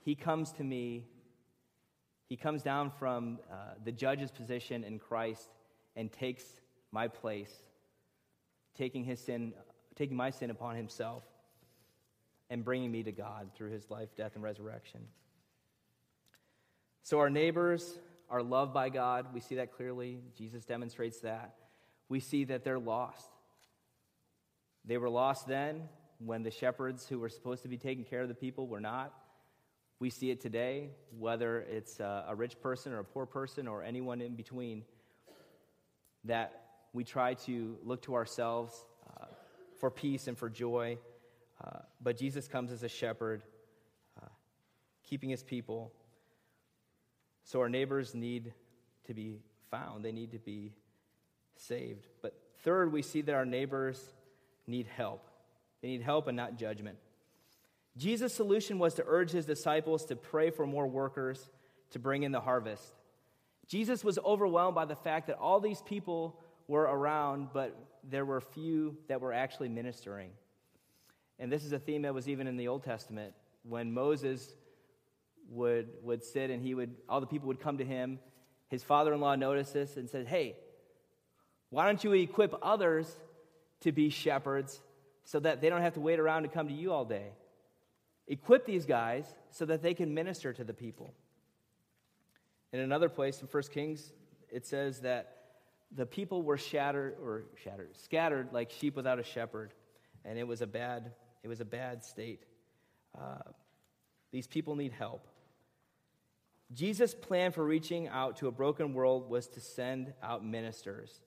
He 0.00 0.14
comes 0.14 0.52
to 0.52 0.64
me. 0.64 1.06
He 2.28 2.36
comes 2.36 2.62
down 2.62 2.90
from 2.90 3.38
uh, 3.50 3.74
the 3.84 3.92
judge's 3.92 4.30
position 4.30 4.84
in 4.84 4.98
Christ 4.98 5.50
and 5.96 6.10
takes 6.10 6.44
my 6.90 7.08
place, 7.08 7.52
taking 8.76 9.04
his 9.04 9.20
sin, 9.20 9.52
taking 9.96 10.16
my 10.16 10.30
sin 10.30 10.50
upon 10.50 10.76
himself 10.76 11.24
and 12.52 12.62
bringing 12.62 12.92
me 12.92 13.02
to 13.02 13.12
God 13.12 13.48
through 13.54 13.70
his 13.70 13.90
life, 13.90 14.10
death, 14.14 14.32
and 14.34 14.44
resurrection. 14.44 15.00
So, 17.02 17.18
our 17.18 17.30
neighbors 17.30 17.98
are 18.28 18.42
loved 18.42 18.74
by 18.74 18.90
God. 18.90 19.28
We 19.32 19.40
see 19.40 19.54
that 19.54 19.72
clearly. 19.72 20.20
Jesus 20.36 20.66
demonstrates 20.66 21.20
that. 21.20 21.54
We 22.10 22.20
see 22.20 22.44
that 22.44 22.62
they're 22.62 22.78
lost. 22.78 23.30
They 24.84 24.98
were 24.98 25.08
lost 25.08 25.48
then 25.48 25.88
when 26.18 26.42
the 26.42 26.50
shepherds 26.50 27.08
who 27.08 27.18
were 27.18 27.30
supposed 27.30 27.62
to 27.62 27.68
be 27.68 27.78
taking 27.78 28.04
care 28.04 28.20
of 28.20 28.28
the 28.28 28.34
people 28.34 28.68
were 28.68 28.80
not. 28.80 29.14
We 29.98 30.10
see 30.10 30.30
it 30.30 30.42
today, 30.42 30.90
whether 31.18 31.62
it's 31.62 32.00
a 32.00 32.34
rich 32.36 32.60
person 32.60 32.92
or 32.92 32.98
a 32.98 33.04
poor 33.04 33.24
person 33.24 33.66
or 33.66 33.82
anyone 33.82 34.20
in 34.20 34.34
between, 34.34 34.84
that 36.24 36.64
we 36.92 37.02
try 37.02 37.32
to 37.46 37.78
look 37.82 38.02
to 38.02 38.14
ourselves 38.14 38.74
uh, 39.08 39.24
for 39.80 39.90
peace 39.90 40.26
and 40.28 40.36
for 40.36 40.50
joy 40.50 40.98
uh, 41.62 41.78
but 42.00 42.16
Jesus 42.16 42.48
comes 42.48 42.72
as 42.72 42.82
a 42.82 42.88
shepherd, 42.88 43.42
uh, 44.20 44.28
keeping 45.04 45.30
his 45.30 45.42
people. 45.42 45.92
So 47.44 47.60
our 47.60 47.68
neighbors 47.68 48.14
need 48.14 48.52
to 49.06 49.14
be 49.14 49.40
found, 49.70 50.04
they 50.04 50.12
need 50.12 50.32
to 50.32 50.38
be 50.38 50.72
saved. 51.56 52.06
But 52.20 52.34
third, 52.62 52.92
we 52.92 53.02
see 53.02 53.20
that 53.22 53.34
our 53.34 53.44
neighbors 53.44 54.00
need 54.66 54.86
help. 54.86 55.28
They 55.80 55.88
need 55.88 56.02
help 56.02 56.28
and 56.28 56.36
not 56.36 56.56
judgment. 56.56 56.98
Jesus' 57.96 58.34
solution 58.34 58.78
was 58.78 58.94
to 58.94 59.04
urge 59.06 59.30
his 59.32 59.44
disciples 59.44 60.06
to 60.06 60.16
pray 60.16 60.50
for 60.50 60.66
more 60.66 60.86
workers 60.86 61.50
to 61.90 61.98
bring 61.98 62.22
in 62.22 62.32
the 62.32 62.40
harvest. 62.40 62.94
Jesus 63.66 64.02
was 64.02 64.18
overwhelmed 64.24 64.74
by 64.74 64.84
the 64.84 64.96
fact 64.96 65.26
that 65.26 65.38
all 65.38 65.60
these 65.60 65.82
people 65.82 66.38
were 66.68 66.82
around, 66.82 67.48
but 67.52 67.76
there 68.02 68.24
were 68.24 68.40
few 68.40 68.96
that 69.08 69.20
were 69.20 69.32
actually 69.32 69.68
ministering. 69.68 70.30
And 71.42 71.50
this 71.50 71.64
is 71.64 71.72
a 71.72 71.78
theme 71.80 72.02
that 72.02 72.14
was 72.14 72.28
even 72.28 72.46
in 72.46 72.56
the 72.56 72.68
Old 72.68 72.84
Testament. 72.84 73.34
When 73.64 73.92
Moses 73.92 74.54
would, 75.50 75.88
would 76.00 76.22
sit 76.22 76.50
and 76.50 76.62
he 76.62 76.72
would, 76.72 76.94
all 77.08 77.20
the 77.20 77.26
people 77.26 77.48
would 77.48 77.58
come 77.58 77.78
to 77.78 77.84
him, 77.84 78.20
his 78.68 78.84
father 78.84 79.12
in 79.12 79.20
law 79.20 79.34
noticed 79.34 79.74
this 79.74 79.96
and 79.96 80.08
said, 80.08 80.28
Hey, 80.28 80.54
why 81.70 81.84
don't 81.86 82.02
you 82.04 82.12
equip 82.12 82.54
others 82.62 83.12
to 83.80 83.90
be 83.90 84.08
shepherds 84.08 84.80
so 85.24 85.40
that 85.40 85.60
they 85.60 85.68
don't 85.68 85.80
have 85.80 85.94
to 85.94 86.00
wait 86.00 86.20
around 86.20 86.44
to 86.44 86.48
come 86.48 86.68
to 86.68 86.72
you 86.72 86.92
all 86.92 87.04
day? 87.04 87.32
Equip 88.28 88.64
these 88.64 88.86
guys 88.86 89.26
so 89.50 89.64
that 89.64 89.82
they 89.82 89.94
can 89.94 90.14
minister 90.14 90.52
to 90.52 90.62
the 90.62 90.72
people. 90.72 91.12
In 92.72 92.78
another 92.78 93.08
place 93.08 93.42
in 93.42 93.48
1 93.48 93.62
Kings, 93.74 94.12
it 94.48 94.64
says 94.64 95.00
that 95.00 95.38
the 95.90 96.06
people 96.06 96.42
were 96.42 96.56
shattered 96.56 97.16
or 97.20 97.46
shattered, 97.64 97.96
scattered 97.96 98.52
like 98.52 98.70
sheep 98.70 98.94
without 98.94 99.18
a 99.18 99.24
shepherd, 99.24 99.74
and 100.24 100.38
it 100.38 100.46
was 100.46 100.62
a 100.62 100.68
bad 100.68 101.10
it 101.42 101.48
was 101.48 101.60
a 101.60 101.64
bad 101.64 102.04
state. 102.04 102.44
Uh, 103.18 103.50
these 104.30 104.46
people 104.46 104.76
need 104.76 104.92
help. 104.92 105.26
Jesus' 106.72 107.14
plan 107.14 107.52
for 107.52 107.64
reaching 107.64 108.08
out 108.08 108.38
to 108.38 108.48
a 108.48 108.50
broken 108.50 108.94
world 108.94 109.28
was 109.28 109.46
to 109.48 109.60
send 109.60 110.14
out 110.22 110.44
ministers, 110.44 111.20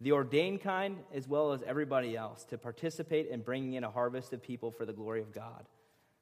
the 0.00 0.12
ordained 0.12 0.60
kind 0.60 0.98
as 1.14 1.28
well 1.28 1.52
as 1.52 1.62
everybody 1.62 2.16
else, 2.16 2.44
to 2.44 2.58
participate 2.58 3.28
in 3.28 3.42
bringing 3.42 3.74
in 3.74 3.84
a 3.84 3.90
harvest 3.90 4.32
of 4.32 4.42
people 4.42 4.72
for 4.72 4.84
the 4.84 4.92
glory 4.92 5.20
of 5.20 5.32
God. 5.32 5.66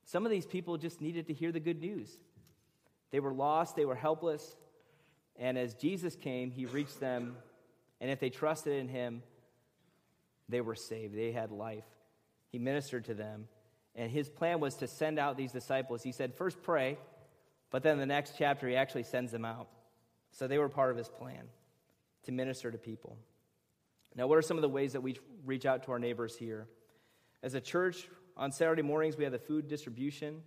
Some 0.05 0.27
of 0.27 0.31
these 0.31 0.47
people 0.47 0.77
just 0.77 1.01
needed 1.01 1.27
to 1.29 1.33
hear 1.33 1.53
the 1.53 1.61
good 1.61 1.81
news. 1.81 2.19
They 3.11 3.21
were 3.21 3.33
lost, 3.33 3.77
they 3.77 3.87
were 3.87 3.95
helpless, 3.95 4.57
and 5.37 5.57
as 5.57 5.75
Jesus 5.75 6.17
came, 6.17 6.51
he 6.51 6.67
reached 6.67 7.01
them, 7.01 7.37
and 8.01 8.11
if 8.11 8.21
they 8.21 8.29
trusted 8.29 8.75
in 8.75 8.89
him, 8.89 9.23
they 10.49 10.61
were 10.61 10.75
saved. 10.75 11.17
They 11.17 11.33
had 11.33 11.51
life. 11.51 11.85
He 12.49 12.59
ministered 12.59 13.05
to 13.07 13.15
them. 13.15 13.49
And 13.95 14.11
his 14.11 14.29
plan 14.29 14.61
was 14.61 14.77
to 14.77 14.87
send 14.87 15.19
out 15.19 15.37
these 15.37 15.53
disciples. 15.53 16.03
He 16.03 16.13
said, 16.13 16.35
first 16.35 16.63
pray, 16.63 16.99
but 17.71 17.83
then 17.83 17.99
the 17.99 18.07
next 18.07 18.35
chapter, 18.39 18.69
he 18.69 18.77
actually 18.77 19.03
sends 19.03 19.33
them 19.33 19.45
out. 19.45 19.69
So 20.31 20.47
they 20.47 20.59
were 20.59 20.69
part 20.69 20.91
of 20.91 20.97
his 20.97 21.09
plan 21.09 21.49
to 22.25 22.33
minister 22.33 22.71
to 22.71 22.79
people. 22.79 23.17
Now, 24.15 24.27
what 24.27 24.39
are 24.39 24.43
some 24.43 24.57
of 24.57 24.63
the 24.63 24.69
ways 24.69 24.93
that 24.93 25.03
we 25.03 25.17
reach 25.45 25.67
out 25.67 25.85
to 25.85 25.93
our 25.93 25.99
neighbors 25.99 26.37
here? 26.37 26.67
As 27.43 27.55
a 27.55 27.61
church, 27.61 28.09
on 28.37 28.53
Saturday 28.53 28.83
mornings, 28.83 29.17
we 29.17 29.25
have 29.25 29.33
the 29.33 29.39
food 29.39 29.69
distribution, 29.69 30.43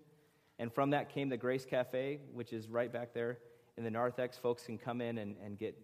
and 0.60 0.74
from 0.74 0.92
that 0.92 1.10
came 1.10 1.30
the 1.30 1.38
Grace 1.38 1.66
Cafe, 1.66 2.20
which 2.34 2.54
is 2.54 2.68
right 2.68 2.92
back 2.92 3.14
there 3.14 3.38
in 3.78 3.84
the 3.84 3.92
narthex. 3.92 4.38
Folks 4.38 4.64
can 4.66 4.78
come 4.78 5.02
in 5.02 5.18
and, 5.18 5.36
and 5.44 5.58
get 5.58 5.78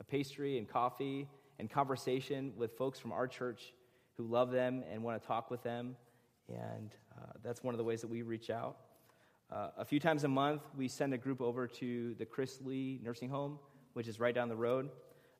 a 0.00 0.04
pastry 0.04 0.58
and 0.58 0.68
coffee 0.68 1.28
and 1.58 1.70
conversation 1.70 2.52
with 2.56 2.76
folks 2.76 2.98
from 2.98 3.12
our 3.12 3.28
church 3.28 3.72
who 4.20 4.26
love 4.26 4.50
them 4.50 4.84
and 4.92 5.02
want 5.02 5.20
to 5.20 5.26
talk 5.26 5.50
with 5.50 5.62
them. 5.62 5.96
And 6.48 6.94
uh, 7.16 7.32
that's 7.42 7.62
one 7.62 7.72
of 7.72 7.78
the 7.78 7.84
ways 7.84 8.02
that 8.02 8.10
we 8.10 8.22
reach 8.22 8.50
out. 8.50 8.76
Uh, 9.50 9.68
a 9.78 9.84
few 9.84 9.98
times 9.98 10.24
a 10.24 10.28
month, 10.28 10.62
we 10.76 10.88
send 10.88 11.14
a 11.14 11.18
group 11.18 11.40
over 11.40 11.66
to 11.66 12.14
the 12.18 12.26
Chris 12.26 12.60
Lee 12.62 13.00
Nursing 13.02 13.30
Home, 13.30 13.58
which 13.94 14.06
is 14.06 14.20
right 14.20 14.34
down 14.34 14.48
the 14.48 14.56
road. 14.56 14.90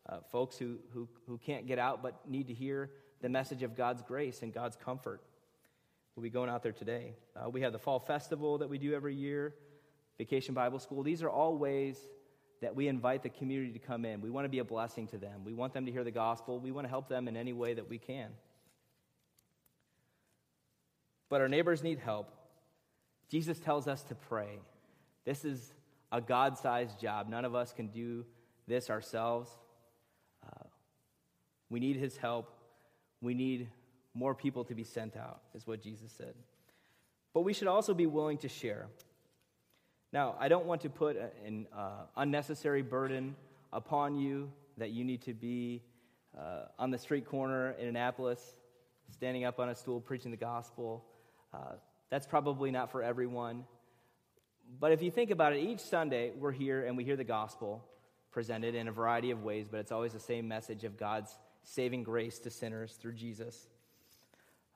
Uh, 0.08 0.16
folks 0.32 0.56
who, 0.56 0.78
who, 0.92 1.06
who 1.26 1.36
can't 1.38 1.66
get 1.66 1.78
out 1.78 2.02
but 2.02 2.28
need 2.28 2.46
to 2.46 2.54
hear 2.54 2.90
the 3.20 3.28
message 3.28 3.62
of 3.62 3.76
God's 3.76 4.02
grace 4.02 4.42
and 4.42 4.52
God's 4.52 4.76
comfort. 4.76 5.20
We'll 6.16 6.22
be 6.22 6.30
going 6.30 6.48
out 6.48 6.62
there 6.62 6.72
today. 6.72 7.14
Uh, 7.36 7.50
we 7.50 7.60
have 7.60 7.72
the 7.72 7.78
Fall 7.78 8.00
Festival 8.00 8.58
that 8.58 8.68
we 8.68 8.78
do 8.78 8.94
every 8.94 9.14
year, 9.14 9.54
Vacation 10.16 10.54
Bible 10.54 10.78
School. 10.78 11.02
These 11.02 11.22
are 11.22 11.30
all 11.30 11.56
ways 11.56 11.98
that 12.62 12.74
we 12.74 12.88
invite 12.88 13.22
the 13.22 13.28
community 13.28 13.72
to 13.72 13.78
come 13.78 14.04
in. 14.06 14.22
We 14.22 14.30
want 14.30 14.46
to 14.46 14.48
be 14.48 14.58
a 14.58 14.64
blessing 14.64 15.06
to 15.08 15.18
them. 15.18 15.44
We 15.44 15.52
want 15.52 15.74
them 15.74 15.84
to 15.84 15.92
hear 15.92 16.02
the 16.02 16.10
gospel. 16.10 16.58
We 16.58 16.72
want 16.72 16.86
to 16.86 16.88
help 16.88 17.08
them 17.08 17.28
in 17.28 17.36
any 17.36 17.52
way 17.52 17.74
that 17.74 17.88
we 17.88 17.98
can. 17.98 18.30
But 21.30 21.40
our 21.40 21.48
neighbors 21.48 21.82
need 21.82 21.98
help. 21.98 22.28
Jesus 23.30 23.58
tells 23.58 23.88
us 23.88 24.02
to 24.04 24.14
pray. 24.14 24.58
This 25.24 25.44
is 25.44 25.72
a 26.12 26.20
God 26.20 26.58
sized 26.58 27.00
job. 27.00 27.28
None 27.28 27.44
of 27.46 27.54
us 27.54 27.72
can 27.72 27.86
do 27.86 28.26
this 28.66 28.90
ourselves. 28.90 29.48
Uh, 30.44 30.66
we 31.70 31.80
need 31.80 31.96
his 31.96 32.16
help. 32.16 32.52
We 33.22 33.34
need 33.34 33.68
more 34.12 34.34
people 34.34 34.64
to 34.64 34.74
be 34.74 34.84
sent 34.84 35.16
out, 35.16 35.40
is 35.54 35.66
what 35.66 35.80
Jesus 35.80 36.10
said. 36.10 36.34
But 37.32 37.42
we 37.42 37.52
should 37.52 37.68
also 37.68 37.94
be 37.94 38.06
willing 38.06 38.38
to 38.38 38.48
share. 38.48 38.88
Now, 40.12 40.34
I 40.40 40.48
don't 40.48 40.66
want 40.66 40.80
to 40.80 40.90
put 40.90 41.16
an 41.46 41.68
uh, 41.72 42.06
unnecessary 42.16 42.82
burden 42.82 43.36
upon 43.72 44.16
you 44.16 44.50
that 44.78 44.90
you 44.90 45.04
need 45.04 45.22
to 45.22 45.34
be 45.34 45.82
uh, 46.36 46.62
on 46.78 46.90
the 46.90 46.98
street 46.98 47.26
corner 47.26 47.72
in 47.78 47.86
Annapolis, 47.86 48.56
standing 49.12 49.44
up 49.44 49.60
on 49.60 49.68
a 49.68 49.74
stool 49.74 50.00
preaching 50.00 50.32
the 50.32 50.36
gospel. 50.36 51.04
Uh, 51.52 51.74
that's 52.10 52.26
probably 52.26 52.70
not 52.70 52.90
for 52.90 53.02
everyone. 53.02 53.64
But 54.78 54.92
if 54.92 55.02
you 55.02 55.10
think 55.10 55.30
about 55.30 55.52
it, 55.52 55.60
each 55.60 55.80
Sunday 55.80 56.32
we're 56.36 56.52
here 56.52 56.84
and 56.86 56.96
we 56.96 57.04
hear 57.04 57.16
the 57.16 57.24
gospel 57.24 57.84
presented 58.30 58.74
in 58.74 58.86
a 58.86 58.92
variety 58.92 59.32
of 59.32 59.42
ways, 59.42 59.66
but 59.68 59.80
it's 59.80 59.90
always 59.90 60.12
the 60.12 60.20
same 60.20 60.46
message 60.46 60.84
of 60.84 60.96
God's 60.96 61.36
saving 61.64 62.04
grace 62.04 62.38
to 62.40 62.50
sinners 62.50 62.92
through 62.92 63.14
Jesus. 63.14 63.68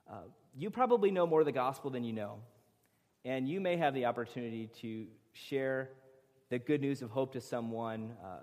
Uh, 0.09 0.23
you 0.57 0.69
probably 0.69 1.11
know 1.11 1.25
more 1.25 1.39
of 1.39 1.45
the 1.45 1.51
gospel 1.51 1.89
than 1.89 2.03
you 2.03 2.13
know, 2.13 2.39
and 3.23 3.47
you 3.47 3.61
may 3.61 3.77
have 3.77 3.93
the 3.93 4.05
opportunity 4.05 4.69
to 4.81 5.07
share 5.33 5.89
the 6.49 6.59
good 6.59 6.81
news 6.81 7.01
of 7.01 7.09
hope 7.09 7.33
to 7.33 7.41
someone. 7.41 8.13
Uh, 8.23 8.39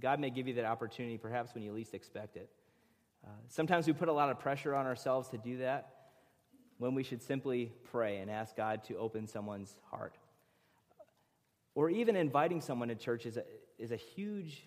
God 0.00 0.18
may 0.18 0.30
give 0.30 0.48
you 0.48 0.54
that 0.54 0.64
opportunity 0.64 1.18
perhaps 1.18 1.54
when 1.54 1.62
you 1.62 1.72
least 1.72 1.94
expect 1.94 2.36
it. 2.36 2.48
Uh, 3.24 3.30
sometimes 3.48 3.86
we 3.86 3.92
put 3.92 4.08
a 4.08 4.12
lot 4.12 4.30
of 4.30 4.38
pressure 4.38 4.74
on 4.74 4.86
ourselves 4.86 5.28
to 5.28 5.38
do 5.38 5.58
that 5.58 5.93
when 6.78 6.94
we 6.94 7.02
should 7.02 7.22
simply 7.22 7.72
pray 7.84 8.18
and 8.18 8.30
ask 8.30 8.56
God 8.56 8.84
to 8.84 8.96
open 8.96 9.26
someone's 9.26 9.76
heart. 9.90 10.16
Or 11.74 11.90
even 11.90 12.16
inviting 12.16 12.60
someone 12.60 12.88
to 12.88 12.94
church 12.94 13.26
is 13.26 13.36
a, 13.36 13.44
is 13.78 13.90
a 13.90 13.96
huge 13.96 14.62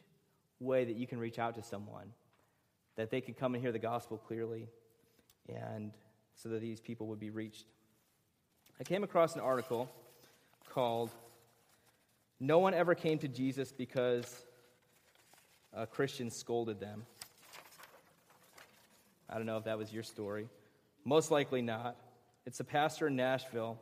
way 0.60 0.86
that 0.86 0.96
you 0.96 1.08
can 1.08 1.20
reach 1.20 1.40
out 1.40 1.56
to 1.56 1.64
someone, 1.64 2.12
that 2.96 3.12
they 3.12 3.22
could 3.22 3.38
come 3.38 3.54
and 3.54 3.64
hear 3.64 3.72
the 3.72 3.80
gospel 3.80 4.18
clearly, 4.18 4.68
and 5.48 5.92
so 6.36 6.50
that 6.50 6.62
these 6.62 6.80
people 6.80 7.08
would 7.08 7.20
be 7.20 7.30
reached. 7.30 7.66
I 8.80 8.84
came 8.84 9.04
across 9.04 9.36
an 9.36 9.42
article 9.42 9.90
called 10.70 11.12
No 12.40 12.60
One 12.60 12.74
Ever 12.74 12.96
Came 12.96 13.18
to 13.20 13.28
Jesus 13.28 13.72
Because 13.72 14.44
a 15.74 15.88
Christian 15.88 16.30
Scolded 16.30 16.80
Them. 16.80 17.06
I 19.30 19.36
don't 19.36 19.46
know 19.46 19.58
if 19.58 19.66
that 19.66 19.78
was 19.78 19.92
your 19.92 20.04
story. 20.04 20.48
Most 21.08 21.32
likely 21.32 21.62
not. 21.62 21.96
It's 22.46 22.60
a 22.60 22.66
pastor 22.66 23.08
in 23.08 23.16
Nashville. 23.16 23.80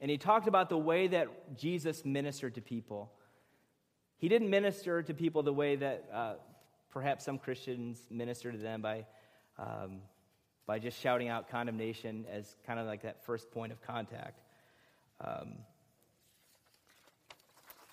And 0.00 0.10
he 0.10 0.16
talked 0.16 0.48
about 0.48 0.70
the 0.70 0.78
way 0.78 1.06
that 1.08 1.58
Jesus 1.58 2.02
ministered 2.02 2.54
to 2.54 2.62
people. 2.62 3.12
He 4.16 4.30
didn't 4.30 4.48
minister 4.48 5.02
to 5.02 5.12
people 5.12 5.42
the 5.42 5.52
way 5.52 5.76
that 5.76 6.08
uh, 6.10 6.34
perhaps 6.88 7.26
some 7.26 7.38
Christians 7.38 8.00
minister 8.10 8.50
to 8.50 8.56
them 8.56 8.80
by, 8.80 9.04
um, 9.58 9.98
by 10.66 10.78
just 10.78 10.98
shouting 10.98 11.28
out 11.28 11.50
condemnation 11.50 12.24
as 12.32 12.56
kind 12.66 12.80
of 12.80 12.86
like 12.86 13.02
that 13.02 13.22
first 13.26 13.50
point 13.50 13.70
of 13.70 13.82
contact. 13.82 14.40
Um, 15.20 15.56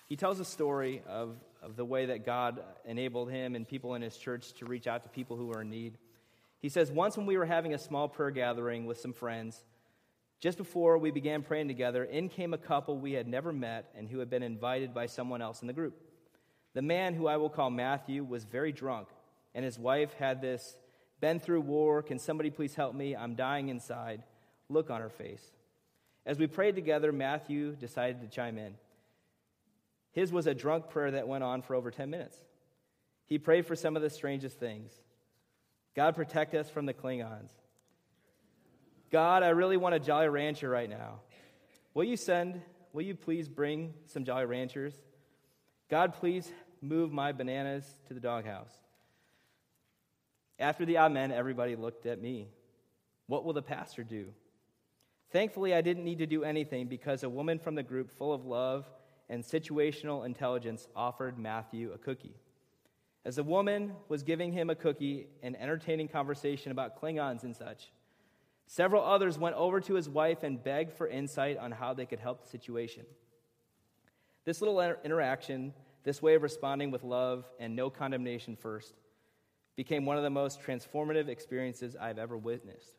he 0.08 0.16
tells 0.16 0.40
a 0.40 0.44
story 0.46 1.02
of, 1.06 1.36
of 1.62 1.76
the 1.76 1.84
way 1.84 2.06
that 2.06 2.24
God 2.24 2.60
enabled 2.86 3.30
him 3.30 3.56
and 3.56 3.68
people 3.68 3.94
in 3.94 4.00
his 4.00 4.16
church 4.16 4.54
to 4.54 4.64
reach 4.64 4.86
out 4.86 5.02
to 5.02 5.10
people 5.10 5.36
who 5.36 5.52
are 5.52 5.60
in 5.60 5.68
need. 5.68 5.98
He 6.64 6.70
says, 6.70 6.90
Once 6.90 7.18
when 7.18 7.26
we 7.26 7.36
were 7.36 7.44
having 7.44 7.74
a 7.74 7.78
small 7.78 8.08
prayer 8.08 8.30
gathering 8.30 8.86
with 8.86 8.98
some 8.98 9.12
friends, 9.12 9.62
just 10.40 10.56
before 10.56 10.96
we 10.96 11.10
began 11.10 11.42
praying 11.42 11.68
together, 11.68 12.04
in 12.04 12.30
came 12.30 12.54
a 12.54 12.58
couple 12.58 12.96
we 12.96 13.12
had 13.12 13.28
never 13.28 13.52
met 13.52 13.90
and 13.94 14.08
who 14.08 14.18
had 14.18 14.30
been 14.30 14.42
invited 14.42 14.94
by 14.94 15.04
someone 15.04 15.42
else 15.42 15.60
in 15.60 15.66
the 15.66 15.74
group. 15.74 15.94
The 16.72 16.80
man, 16.80 17.12
who 17.12 17.26
I 17.26 17.36
will 17.36 17.50
call 17.50 17.68
Matthew, 17.68 18.24
was 18.24 18.44
very 18.44 18.72
drunk, 18.72 19.08
and 19.54 19.62
his 19.62 19.78
wife 19.78 20.14
had 20.14 20.40
this 20.40 20.78
been 21.20 21.38
through 21.38 21.60
war, 21.60 22.02
can 22.02 22.18
somebody 22.18 22.48
please 22.48 22.74
help 22.74 22.94
me? 22.94 23.14
I'm 23.14 23.34
dying 23.34 23.68
inside. 23.68 24.22
Look 24.70 24.88
on 24.88 25.02
her 25.02 25.10
face. 25.10 25.44
As 26.24 26.38
we 26.38 26.46
prayed 26.46 26.76
together, 26.76 27.12
Matthew 27.12 27.72
decided 27.72 28.22
to 28.22 28.34
chime 28.34 28.56
in. 28.56 28.76
His 30.12 30.32
was 30.32 30.46
a 30.46 30.54
drunk 30.54 30.88
prayer 30.88 31.10
that 31.10 31.28
went 31.28 31.44
on 31.44 31.60
for 31.60 31.74
over 31.74 31.90
10 31.90 32.08
minutes. 32.08 32.38
He 33.26 33.36
prayed 33.36 33.66
for 33.66 33.76
some 33.76 33.96
of 33.96 34.02
the 34.02 34.08
strangest 34.08 34.58
things. 34.58 34.94
God, 35.94 36.16
protect 36.16 36.54
us 36.54 36.68
from 36.68 36.86
the 36.86 36.94
Klingons. 36.94 37.50
God, 39.10 39.42
I 39.42 39.50
really 39.50 39.76
want 39.76 39.94
a 39.94 40.00
Jolly 40.00 40.28
Rancher 40.28 40.68
right 40.68 40.90
now. 40.90 41.20
Will 41.94 42.04
you 42.04 42.16
send, 42.16 42.60
will 42.92 43.02
you 43.02 43.14
please 43.14 43.48
bring 43.48 43.94
some 44.06 44.24
Jolly 44.24 44.46
Ranchers? 44.46 44.94
God, 45.88 46.14
please 46.14 46.50
move 46.80 47.12
my 47.12 47.30
bananas 47.30 47.84
to 48.08 48.14
the 48.14 48.20
doghouse. 48.20 48.72
After 50.58 50.84
the 50.84 50.98
amen, 50.98 51.30
everybody 51.30 51.76
looked 51.76 52.06
at 52.06 52.20
me. 52.20 52.48
What 53.26 53.44
will 53.44 53.52
the 53.52 53.62
pastor 53.62 54.02
do? 54.02 54.26
Thankfully, 55.30 55.74
I 55.74 55.80
didn't 55.80 56.04
need 56.04 56.18
to 56.18 56.26
do 56.26 56.44
anything 56.44 56.86
because 56.86 57.22
a 57.22 57.28
woman 57.28 57.58
from 57.58 57.74
the 57.74 57.82
group, 57.82 58.10
full 58.10 58.32
of 58.32 58.44
love 58.44 58.84
and 59.28 59.42
situational 59.42 60.26
intelligence, 60.26 60.86
offered 60.94 61.38
Matthew 61.38 61.92
a 61.92 61.98
cookie. 61.98 62.36
As 63.24 63.36
the 63.36 63.42
woman 63.42 63.94
was 64.08 64.22
giving 64.22 64.52
him 64.52 64.68
a 64.68 64.74
cookie 64.74 65.28
and 65.42 65.56
entertaining 65.56 66.08
conversation 66.08 66.72
about 66.72 67.00
Klingons 67.00 67.42
and 67.42 67.56
such, 67.56 67.90
several 68.66 69.02
others 69.02 69.38
went 69.38 69.56
over 69.56 69.80
to 69.80 69.94
his 69.94 70.08
wife 70.08 70.42
and 70.42 70.62
begged 70.62 70.92
for 70.92 71.08
insight 71.08 71.56
on 71.56 71.72
how 71.72 71.94
they 71.94 72.04
could 72.04 72.20
help 72.20 72.42
the 72.42 72.48
situation. 72.48 73.06
This 74.44 74.60
little 74.60 74.78
interaction, 75.04 75.72
this 76.02 76.20
way 76.20 76.34
of 76.34 76.42
responding 76.42 76.90
with 76.90 77.02
love 77.02 77.46
and 77.58 77.74
no 77.74 77.88
condemnation 77.88 78.56
first, 78.56 78.92
became 79.74 80.04
one 80.04 80.18
of 80.18 80.22
the 80.22 80.30
most 80.30 80.60
transformative 80.60 81.28
experiences 81.28 81.96
I've 81.98 82.18
ever 82.18 82.36
witnessed. 82.36 82.94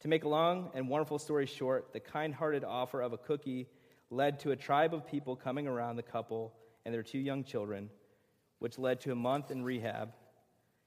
To 0.00 0.08
make 0.08 0.24
a 0.24 0.28
long 0.28 0.70
and 0.74 0.90
wonderful 0.90 1.18
story 1.18 1.46
short, 1.46 1.92
the 1.94 2.00
kind 2.00 2.34
hearted 2.34 2.64
offer 2.64 3.00
of 3.00 3.14
a 3.14 3.18
cookie 3.18 3.68
led 4.10 4.40
to 4.40 4.50
a 4.50 4.56
tribe 4.56 4.92
of 4.92 5.06
people 5.06 5.36
coming 5.36 5.66
around 5.66 5.96
the 5.96 6.02
couple 6.02 6.52
and 6.84 6.92
their 6.92 7.02
two 7.02 7.18
young 7.18 7.44
children 7.44 7.88
which 8.62 8.78
led 8.78 9.00
to 9.00 9.10
a 9.10 9.16
month 9.16 9.50
in 9.50 9.64
rehab, 9.64 10.12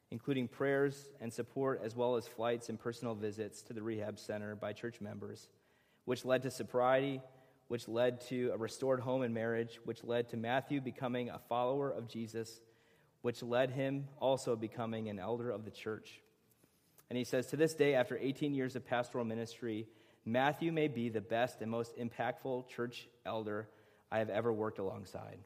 including 0.09 0.47
prayers 0.47 1.09
and 1.19 1.33
support, 1.33 1.81
as 1.83 1.93
well 1.93 2.15
as 2.15 2.25
flights 2.25 2.69
and 2.69 2.79
personal 2.79 3.13
visits 3.13 3.61
to 3.61 3.73
the 3.73 3.83
rehab 3.83 4.17
center 4.17 4.55
by 4.55 4.71
church 4.71 5.01
members, 5.01 5.49
which 6.05 6.23
led 6.23 6.41
to 6.41 6.49
sobriety, 6.49 7.19
which 7.67 7.89
led 7.89 8.21
to 8.21 8.49
a 8.53 8.57
restored 8.57 9.01
home 9.01 9.23
and 9.23 9.33
marriage, 9.33 9.77
which 9.83 10.05
led 10.05 10.29
to 10.29 10.38
Matthew 10.38 10.79
becoming 10.79 11.29
a 11.29 11.41
follower 11.49 11.89
of 11.91 12.07
Jesus, 12.07 12.61
which 13.23 13.43
led 13.43 13.71
him 13.71 14.07
also 14.21 14.55
becoming 14.55 15.09
an 15.09 15.19
elder 15.19 15.51
of 15.51 15.65
the 15.65 15.71
church. 15.71 16.21
And 17.09 17.17
he 17.17 17.25
says, 17.25 17.47
To 17.47 17.57
this 17.57 17.73
day, 17.73 17.93
after 17.93 18.17
18 18.17 18.53
years 18.53 18.77
of 18.77 18.88
pastoral 18.88 19.25
ministry, 19.25 19.85
Matthew 20.23 20.71
may 20.71 20.88
be 20.88 21.09
the 21.09 21.19
best 21.19 21.61
and 21.61 21.69
most 21.69 21.97
impactful 21.97 22.69
church 22.69 23.09
elder 23.25 23.67
I 24.09 24.19
have 24.19 24.29
ever 24.29 24.53
worked 24.53 24.79
alongside. 24.79 25.39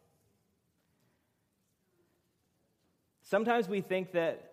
Sometimes 3.29 3.69
we 3.69 3.81
think 3.81 4.13
that 4.13 4.43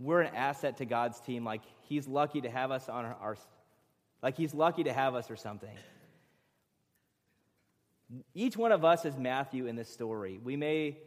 we're 0.00 0.22
an 0.22 0.34
asset 0.34 0.78
to 0.78 0.84
God's 0.84 1.20
team, 1.20 1.44
like 1.44 1.62
He's 1.82 2.08
lucky 2.08 2.40
to 2.40 2.50
have 2.50 2.72
us 2.72 2.88
on 2.88 3.04
our, 3.04 3.36
like 4.24 4.36
He's 4.36 4.52
lucky 4.52 4.82
to 4.84 4.92
have 4.92 5.14
us 5.14 5.30
or 5.30 5.36
something. 5.36 5.76
Each 8.34 8.56
one 8.56 8.72
of 8.72 8.84
us 8.84 9.04
is 9.04 9.16
Matthew 9.16 9.66
in 9.66 9.76
this 9.76 9.88
story. 9.88 10.40
We 10.42 10.56
may 10.56 10.98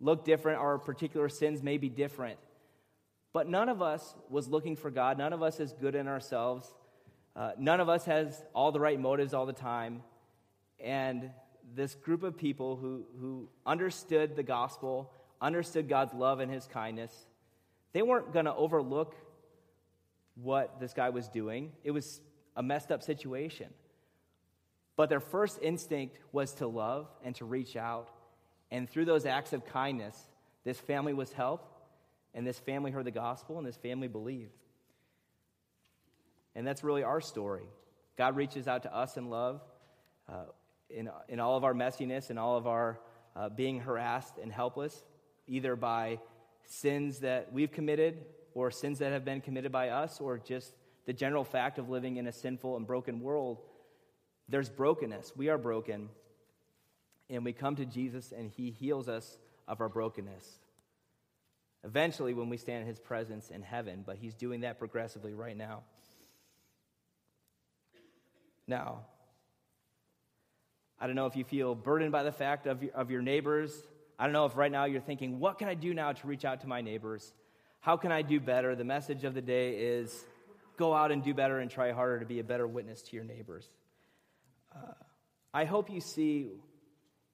look 0.00 0.24
different, 0.24 0.58
our 0.58 0.78
particular 0.78 1.28
sins 1.28 1.62
may 1.62 1.76
be 1.76 1.90
different, 1.90 2.38
but 3.34 3.46
none 3.46 3.68
of 3.68 3.82
us 3.82 4.14
was 4.30 4.48
looking 4.48 4.74
for 4.74 4.90
God. 4.90 5.18
None 5.18 5.34
of 5.34 5.42
us 5.42 5.60
is 5.60 5.74
good 5.74 5.94
in 5.94 6.08
ourselves. 6.08 6.66
Uh, 7.36 7.52
none 7.58 7.80
of 7.80 7.90
us 7.90 8.06
has 8.06 8.42
all 8.54 8.72
the 8.72 8.80
right 8.80 8.98
motives 8.98 9.34
all 9.34 9.44
the 9.44 9.52
time. 9.52 10.02
And 10.80 11.30
this 11.74 11.94
group 11.94 12.22
of 12.22 12.36
people 12.36 12.76
who, 12.76 13.04
who 13.20 13.48
understood 13.64 14.36
the 14.36 14.42
gospel, 14.42 15.10
understood 15.40 15.88
God's 15.88 16.14
love 16.14 16.40
and 16.40 16.52
his 16.52 16.66
kindness, 16.66 17.12
they 17.92 18.02
weren't 18.02 18.32
going 18.32 18.44
to 18.44 18.54
overlook 18.54 19.14
what 20.34 20.80
this 20.80 20.92
guy 20.92 21.10
was 21.10 21.28
doing. 21.28 21.72
It 21.84 21.92
was 21.92 22.20
a 22.56 22.62
messed 22.62 22.90
up 22.90 23.02
situation. 23.02 23.68
But 24.96 25.08
their 25.08 25.20
first 25.20 25.58
instinct 25.62 26.18
was 26.32 26.52
to 26.54 26.66
love 26.66 27.08
and 27.24 27.34
to 27.36 27.44
reach 27.44 27.76
out. 27.76 28.10
And 28.70 28.88
through 28.88 29.04
those 29.04 29.26
acts 29.26 29.52
of 29.52 29.64
kindness, 29.66 30.16
this 30.64 30.78
family 30.78 31.12
was 31.12 31.32
helped, 31.32 31.70
and 32.32 32.46
this 32.46 32.58
family 32.58 32.90
heard 32.90 33.04
the 33.04 33.10
gospel, 33.10 33.58
and 33.58 33.66
this 33.66 33.76
family 33.76 34.08
believed. 34.08 34.56
And 36.54 36.66
that's 36.66 36.84
really 36.84 37.02
our 37.02 37.20
story. 37.20 37.66
God 38.16 38.36
reaches 38.36 38.68
out 38.68 38.84
to 38.84 38.94
us 38.94 39.16
in 39.16 39.30
love 39.30 39.60
uh, 40.28 40.44
in, 40.94 41.10
in 41.28 41.40
all 41.40 41.56
of 41.56 41.64
our 41.64 41.74
messiness 41.74 42.30
and 42.30 42.38
all 42.38 42.56
of 42.56 42.66
our 42.66 43.00
uh, 43.36 43.48
being 43.48 43.80
harassed 43.80 44.38
and 44.40 44.52
helpless, 44.52 45.02
either 45.46 45.76
by 45.76 46.18
sins 46.64 47.20
that 47.20 47.52
we've 47.52 47.72
committed 47.72 48.24
or 48.54 48.70
sins 48.70 49.00
that 49.00 49.12
have 49.12 49.24
been 49.24 49.40
committed 49.40 49.72
by 49.72 49.88
us, 49.88 50.20
or 50.20 50.38
just 50.38 50.72
the 51.06 51.12
general 51.12 51.44
fact 51.44 51.78
of 51.78 51.88
living 51.88 52.16
in 52.16 52.26
a 52.26 52.32
sinful 52.32 52.76
and 52.76 52.86
broken 52.86 53.20
world. 53.20 53.58
There's 54.48 54.68
brokenness. 54.68 55.32
We 55.36 55.48
are 55.48 55.58
broken. 55.58 56.08
And 57.28 57.44
we 57.44 57.52
come 57.52 57.76
to 57.76 57.84
Jesus, 57.84 58.32
and 58.32 58.50
He 58.50 58.70
heals 58.70 59.08
us 59.08 59.38
of 59.66 59.80
our 59.80 59.88
brokenness. 59.88 60.60
Eventually, 61.82 62.32
when 62.32 62.48
we 62.48 62.56
stand 62.56 62.82
in 62.82 62.86
His 62.86 63.00
presence 63.00 63.50
in 63.50 63.62
heaven, 63.62 64.04
but 64.06 64.16
He's 64.16 64.34
doing 64.34 64.60
that 64.60 64.78
progressively 64.78 65.34
right 65.34 65.56
now. 65.56 65.82
Now, 68.66 69.00
I 71.00 71.06
don't 71.06 71.16
know 71.16 71.26
if 71.26 71.36
you 71.36 71.44
feel 71.44 71.74
burdened 71.74 72.12
by 72.12 72.22
the 72.22 72.32
fact 72.32 72.66
of 72.66 72.82
your, 72.82 72.92
of 72.92 73.10
your 73.10 73.22
neighbors. 73.22 73.72
I 74.18 74.24
don't 74.24 74.32
know 74.32 74.46
if 74.46 74.56
right 74.56 74.70
now 74.70 74.84
you're 74.84 75.00
thinking, 75.00 75.40
what 75.40 75.58
can 75.58 75.68
I 75.68 75.74
do 75.74 75.92
now 75.92 76.12
to 76.12 76.26
reach 76.26 76.44
out 76.44 76.60
to 76.60 76.66
my 76.66 76.80
neighbors? 76.80 77.32
How 77.80 77.96
can 77.96 78.12
I 78.12 78.22
do 78.22 78.40
better? 78.40 78.74
The 78.74 78.84
message 78.84 79.24
of 79.24 79.34
the 79.34 79.42
day 79.42 79.76
is 79.76 80.24
go 80.76 80.94
out 80.94 81.12
and 81.12 81.22
do 81.22 81.34
better 81.34 81.58
and 81.58 81.70
try 81.70 81.92
harder 81.92 82.20
to 82.20 82.26
be 82.26 82.38
a 82.38 82.44
better 82.44 82.66
witness 82.66 83.02
to 83.02 83.16
your 83.16 83.24
neighbors. 83.24 83.68
Uh, 84.74 84.92
I 85.52 85.64
hope 85.64 85.90
you 85.90 86.00
see 86.00 86.50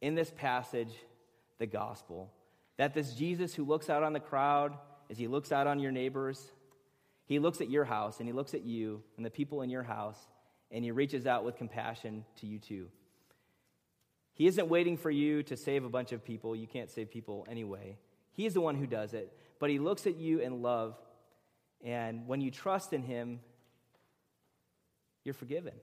in 0.00 0.14
this 0.14 0.32
passage 0.36 0.92
the 1.58 1.66
gospel 1.66 2.32
that 2.76 2.94
this 2.94 3.12
Jesus 3.12 3.54
who 3.54 3.64
looks 3.64 3.90
out 3.90 4.02
on 4.02 4.12
the 4.12 4.20
crowd 4.20 4.74
as 5.10 5.18
he 5.18 5.26
looks 5.26 5.52
out 5.52 5.66
on 5.66 5.80
your 5.80 5.92
neighbors, 5.92 6.50
he 7.26 7.38
looks 7.38 7.60
at 7.60 7.70
your 7.70 7.84
house 7.84 8.18
and 8.18 8.28
he 8.28 8.32
looks 8.32 8.54
at 8.54 8.64
you 8.64 9.02
and 9.16 9.24
the 9.24 9.30
people 9.30 9.62
in 9.62 9.70
your 9.70 9.82
house 9.82 10.18
and 10.70 10.84
he 10.84 10.90
reaches 10.90 11.26
out 11.26 11.44
with 11.44 11.56
compassion 11.56 12.24
to 12.40 12.46
you 12.46 12.58
too. 12.58 12.88
He 14.40 14.46
isn't 14.46 14.70
waiting 14.70 14.96
for 14.96 15.10
you 15.10 15.42
to 15.42 15.54
save 15.54 15.84
a 15.84 15.90
bunch 15.90 16.12
of 16.12 16.24
people. 16.24 16.56
You 16.56 16.66
can't 16.66 16.90
save 16.90 17.10
people 17.10 17.46
anyway. 17.46 17.98
He 18.32 18.46
is 18.46 18.54
the 18.54 18.62
one 18.62 18.74
who 18.74 18.86
does 18.86 19.12
it. 19.12 19.30
But 19.58 19.68
he 19.68 19.78
looks 19.78 20.06
at 20.06 20.16
you 20.16 20.38
in 20.38 20.62
love, 20.62 20.96
and 21.84 22.26
when 22.26 22.40
you 22.40 22.50
trust 22.50 22.94
in 22.94 23.02
him, 23.02 23.40
you're 25.24 25.34
forgiven. 25.34 25.74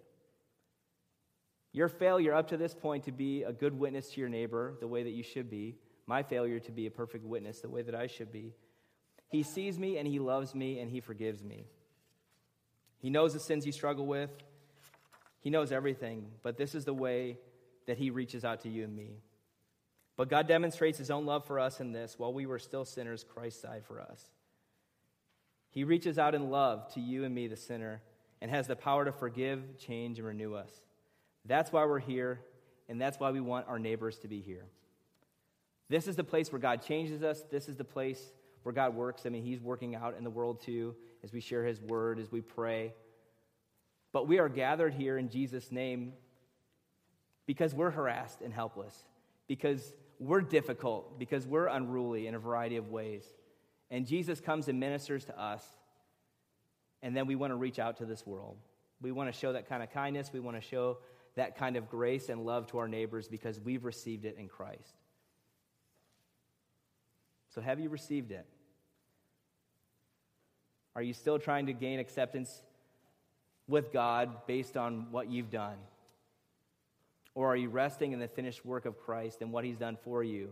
Your 1.71 1.87
failure 1.87 2.33
up 2.33 2.47
to 2.47 2.57
this 2.57 2.73
point 2.73 3.03
to 3.03 3.11
be 3.11 3.43
a 3.43 3.53
good 3.53 3.77
witness 3.77 4.09
to 4.13 4.21
your 4.21 4.29
neighbor 4.29 4.73
the 4.79 4.87
way 4.87 5.03
that 5.03 5.11
you 5.11 5.21
should 5.21 5.51
be, 5.51 5.75
my 6.07 6.23
failure 6.23 6.59
to 6.61 6.71
be 6.71 6.87
a 6.87 6.91
perfect 6.91 7.25
witness 7.25 7.59
the 7.59 7.69
way 7.69 7.83
that 7.83 7.93
I 7.93 8.07
should 8.07 8.31
be. 8.31 8.55
He 9.29 9.43
sees 9.43 9.77
me 9.77 9.99
and 9.99 10.07
he 10.07 10.17
loves 10.17 10.55
me 10.55 10.79
and 10.79 10.89
he 10.89 10.99
forgives 10.99 11.43
me. 11.43 11.67
He 12.97 13.11
knows 13.11 13.33
the 13.33 13.39
sins 13.39 13.67
you 13.67 13.71
struggle 13.71 14.07
with, 14.07 14.31
he 15.41 15.51
knows 15.51 15.71
everything, 15.71 16.31
but 16.41 16.57
this 16.57 16.73
is 16.73 16.85
the 16.85 16.93
way 16.95 17.37
that 17.87 17.97
He 17.97 18.11
reaches 18.11 18.45
out 18.45 18.61
to 18.61 18.69
you 18.69 18.83
and 18.83 18.95
me. 18.95 19.17
But 20.15 20.29
God 20.29 20.47
demonstrates 20.47 20.97
His 20.97 21.11
own 21.11 21.25
love 21.25 21.45
for 21.45 21.59
us 21.59 21.79
in 21.79 21.91
this 21.91 22.19
while 22.19 22.33
we 22.33 22.45
were 22.45 22.59
still 22.59 22.85
sinners, 22.85 23.25
Christ 23.27 23.63
died 23.63 23.83
for 23.85 23.99
us. 23.99 24.23
He 25.71 25.83
reaches 25.83 26.17
out 26.17 26.35
in 26.35 26.49
love 26.49 26.93
to 26.93 26.99
you 26.99 27.23
and 27.23 27.33
me, 27.33 27.47
the 27.47 27.57
sinner, 27.57 28.01
and 28.41 28.51
has 28.51 28.67
the 28.67 28.75
power 28.75 29.05
to 29.05 29.11
forgive, 29.11 29.77
change, 29.77 30.19
and 30.19 30.27
renew 30.27 30.53
us. 30.53 30.71
That's 31.45 31.71
why 31.71 31.85
we're 31.85 31.99
here, 31.99 32.41
and 32.89 32.99
that's 32.99 33.19
why 33.19 33.31
we 33.31 33.39
want 33.39 33.67
our 33.67 33.79
neighbors 33.79 34.17
to 34.19 34.27
be 34.27 34.41
here. 34.41 34.65
This 35.89 36.07
is 36.07 36.15
the 36.15 36.23
place 36.23 36.51
where 36.51 36.59
God 36.59 36.81
changes 36.81 37.23
us. 37.23 37.43
This 37.49 37.69
is 37.69 37.77
the 37.77 37.83
place 37.83 38.21
where 38.63 38.73
God 38.73 38.95
works. 38.95 39.25
I 39.25 39.29
mean, 39.29 39.43
He's 39.43 39.61
working 39.61 39.95
out 39.95 40.15
in 40.17 40.23
the 40.23 40.29
world 40.29 40.61
too 40.61 40.95
as 41.23 41.31
we 41.31 41.39
share 41.39 41.63
His 41.63 41.79
word, 41.79 42.19
as 42.19 42.31
we 42.31 42.41
pray. 42.41 42.93
But 44.11 44.27
we 44.27 44.39
are 44.39 44.49
gathered 44.49 44.93
here 44.93 45.17
in 45.17 45.29
Jesus' 45.29 45.71
name 45.71 46.13
because 47.47 47.73
we're 47.73 47.89
harassed 47.89 48.41
and 48.41 48.53
helpless, 48.53 48.93
because 49.47 49.93
we're 50.19 50.41
difficult, 50.41 51.17
because 51.17 51.47
we're 51.47 51.67
unruly 51.67 52.27
in 52.27 52.35
a 52.35 52.39
variety 52.39 52.75
of 52.77 52.89
ways. 52.89 53.23
And 53.89 54.05
Jesus 54.05 54.39
comes 54.39 54.67
and 54.67 54.79
ministers 54.79 55.25
to 55.25 55.39
us, 55.39 55.63
and 57.01 57.15
then 57.15 57.25
we 57.25 57.35
want 57.35 57.51
to 57.51 57.55
reach 57.55 57.79
out 57.79 57.97
to 57.97 58.05
this 58.05 58.27
world. 58.27 58.57
We 59.01 59.11
want 59.11 59.33
to 59.33 59.39
show 59.39 59.53
that 59.53 59.69
kind 59.69 59.81
of 59.81 59.91
kindness. 59.91 60.31
We 60.33 60.39
want 60.39 60.57
to 60.57 60.67
show 60.67 60.97
that 61.35 61.57
kind 61.57 61.77
of 61.77 61.89
grace 61.89 62.29
and 62.29 62.45
love 62.45 62.67
to 62.67 62.79
our 62.79 62.87
neighbors 62.87 63.27
because 63.27 63.59
we've 63.59 63.85
received 63.85 64.25
it 64.25 64.35
in 64.37 64.47
Christ. 64.49 64.95
So, 67.53 67.61
have 67.61 67.79
you 67.79 67.89
received 67.89 68.31
it? 68.31 68.45
Are 70.95 71.01
you 71.01 71.13
still 71.13 71.39
trying 71.39 71.67
to 71.67 71.73
gain 71.73 71.99
acceptance 71.99 72.61
with 73.67 73.93
God 73.93 74.47
based 74.47 74.75
on 74.75 75.11
what 75.11 75.29
you've 75.29 75.51
done? 75.51 75.77
Or 77.37 77.53
are 77.53 77.55
you 77.55 77.69
resting 77.69 78.13
in 78.13 78.19
the 78.19 78.27
finished 78.27 78.65
work 78.65 78.87
of 78.87 78.97
Christ 78.97 79.43
and 79.43 79.51
what 79.51 79.63
He's 79.63 79.77
done 79.77 79.95
for 80.03 80.23
you? 80.23 80.49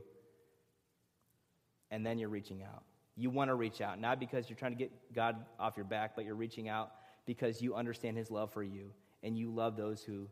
And 1.89 2.05
then 2.05 2.19
you're 2.19 2.29
reaching 2.29 2.61
out. 2.61 2.83
You 3.17 3.31
want 3.31 3.49
to 3.49 3.55
reach 3.55 3.81
out, 3.81 3.99
not 3.99 4.19
because 4.19 4.47
you're 4.47 4.55
trying 4.55 4.73
to 4.73 4.77
get 4.77 4.91
God 5.11 5.35
off 5.59 5.77
your 5.77 5.85
back, 5.87 6.15
but 6.15 6.25
you're 6.25 6.35
reaching 6.35 6.69
out 6.69 6.91
because 7.25 7.59
you 7.59 7.73
understand 7.73 8.17
His 8.17 8.29
love 8.29 8.53
for 8.53 8.61
you 8.61 8.91
and 9.23 9.35
you 9.35 9.49
love 9.49 9.75
those 9.75 10.03
who 10.03 10.27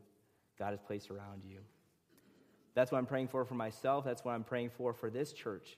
God 0.56 0.70
has 0.70 0.78
placed 0.80 1.10
around 1.10 1.42
you. 1.44 1.58
That's 2.76 2.92
what 2.92 2.98
I'm 2.98 3.06
praying 3.06 3.28
for 3.28 3.44
for 3.44 3.54
myself. 3.54 4.04
That's 4.04 4.24
what 4.24 4.30
I'm 4.30 4.44
praying 4.44 4.70
for 4.76 4.94
for 4.94 5.10
this 5.10 5.32
church. 5.32 5.76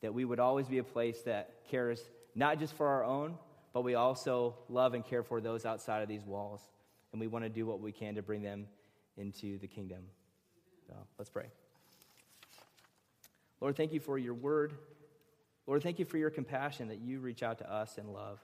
That 0.00 0.14
we 0.14 0.24
would 0.24 0.40
always 0.40 0.66
be 0.66 0.78
a 0.78 0.84
place 0.84 1.20
that 1.26 1.56
cares 1.70 2.00
not 2.34 2.58
just 2.58 2.72
for 2.72 2.88
our 2.88 3.04
own, 3.04 3.34
but 3.74 3.84
we 3.84 3.96
also 3.96 4.56
love 4.70 4.94
and 4.94 5.04
care 5.04 5.22
for 5.22 5.42
those 5.42 5.66
outside 5.66 6.00
of 6.00 6.08
these 6.08 6.24
walls. 6.24 6.62
And 7.12 7.20
we 7.20 7.26
want 7.26 7.44
to 7.44 7.50
do 7.50 7.66
what 7.66 7.80
we 7.80 7.92
can 7.92 8.14
to 8.14 8.22
bring 8.22 8.40
them 8.40 8.66
into 9.16 9.58
the 9.58 9.66
kingdom. 9.66 10.02
So 10.86 10.94
let's 11.18 11.30
pray. 11.30 11.46
Lord, 13.60 13.76
thank 13.76 13.92
you 13.92 14.00
for 14.00 14.18
your 14.18 14.34
word. 14.34 14.74
Lord, 15.66 15.82
thank 15.82 15.98
you 15.98 16.04
for 16.04 16.18
your 16.18 16.30
compassion 16.30 16.88
that 16.88 17.00
you 17.00 17.20
reach 17.20 17.42
out 17.42 17.58
to 17.58 17.72
us 17.72 17.98
in 17.98 18.12
love. 18.12 18.38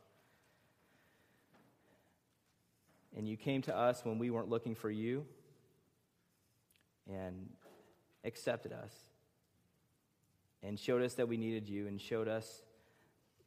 And 3.16 3.28
you 3.28 3.36
came 3.36 3.62
to 3.62 3.76
us 3.76 4.04
when 4.04 4.18
we 4.18 4.30
weren't 4.30 4.48
looking 4.48 4.74
for 4.74 4.90
you 4.90 5.26
and 7.08 7.50
accepted 8.24 8.72
us 8.72 8.92
and 10.62 10.78
showed 10.78 11.02
us 11.02 11.14
that 11.14 11.28
we 11.28 11.36
needed 11.36 11.68
you 11.68 11.86
and 11.88 12.00
showed 12.00 12.28
us 12.28 12.62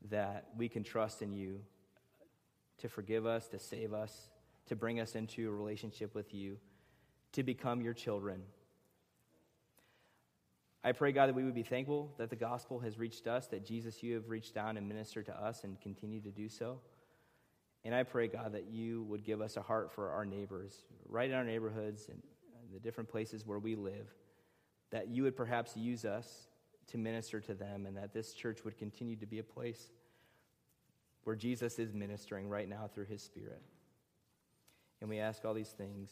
that 0.10 0.46
we 0.56 0.70
can 0.70 0.84
trust 0.84 1.22
in 1.22 1.32
you 1.32 1.62
to 2.78 2.90
forgive 2.90 3.26
us, 3.26 3.48
to 3.48 3.60
save 3.60 3.94
us, 3.94 4.30
to 4.68 4.76
bring 4.76 5.00
us 5.00 5.16
into 5.16 5.50
a 5.50 5.52
relationship 5.52 6.14
with 6.14 6.34
you, 6.34 6.58
to 7.36 7.44
become 7.44 7.82
your 7.82 7.94
children. 7.94 8.42
I 10.84 10.92
pray, 10.92 11.12
God, 11.12 11.28
that 11.28 11.36
we 11.36 11.44
would 11.44 11.56
be 11.56 11.64
thankful 11.64 12.14
that 12.18 12.30
the 12.30 12.36
gospel 12.36 12.80
has 12.80 13.00
reached 13.00 13.26
us, 13.26 13.48
that 13.48 13.66
Jesus, 13.66 14.04
you 14.04 14.14
have 14.14 14.30
reached 14.30 14.54
down 14.54 14.78
and 14.78 14.88
ministered 14.88 15.26
to 15.28 15.34
us 15.34 15.64
and 15.64 15.80
continue 15.82 16.22
to 16.22 16.30
do 16.30 16.48
so. 16.48 16.80
And 17.84 17.94
I 17.94 18.04
pray, 18.04 18.28
God, 18.28 18.54
that 18.54 18.66
you 18.70 19.04
would 19.04 19.24
give 19.24 19.42
us 19.42 19.58
a 19.58 19.62
heart 19.62 19.92
for 19.92 20.12
our 20.12 20.26
neighbors, 20.26 20.86
right 21.08 21.30
in 21.30 21.36
our 21.36 21.44
neighborhoods 21.44 22.08
and 22.10 22.22
the 22.74 22.80
different 22.80 23.10
places 23.10 23.46
where 23.46 23.60
we 23.60 23.76
live, 23.76 24.14
that 24.92 25.08
you 25.08 25.24
would 25.24 25.36
perhaps 25.36 25.76
use 25.76 26.06
us 26.06 26.48
to 26.88 26.98
minister 26.98 27.40
to 27.42 27.54
them, 27.56 27.88
and 27.88 27.98
that 27.98 28.14
this 28.14 28.34
church 28.34 28.64
would 28.64 28.78
continue 28.78 29.16
to 29.16 29.26
be 29.26 29.40
a 29.40 29.44
place 29.44 29.90
where 31.24 31.36
Jesus 31.36 31.80
is 31.80 31.94
ministering 31.94 32.48
right 32.48 32.70
now 32.70 32.90
through 32.94 33.06
his 33.06 33.24
Spirit. 33.24 33.62
And 35.02 35.10
we 35.10 35.20
ask 35.20 35.44
all 35.46 35.56
these 35.56 35.70
things 35.70 36.12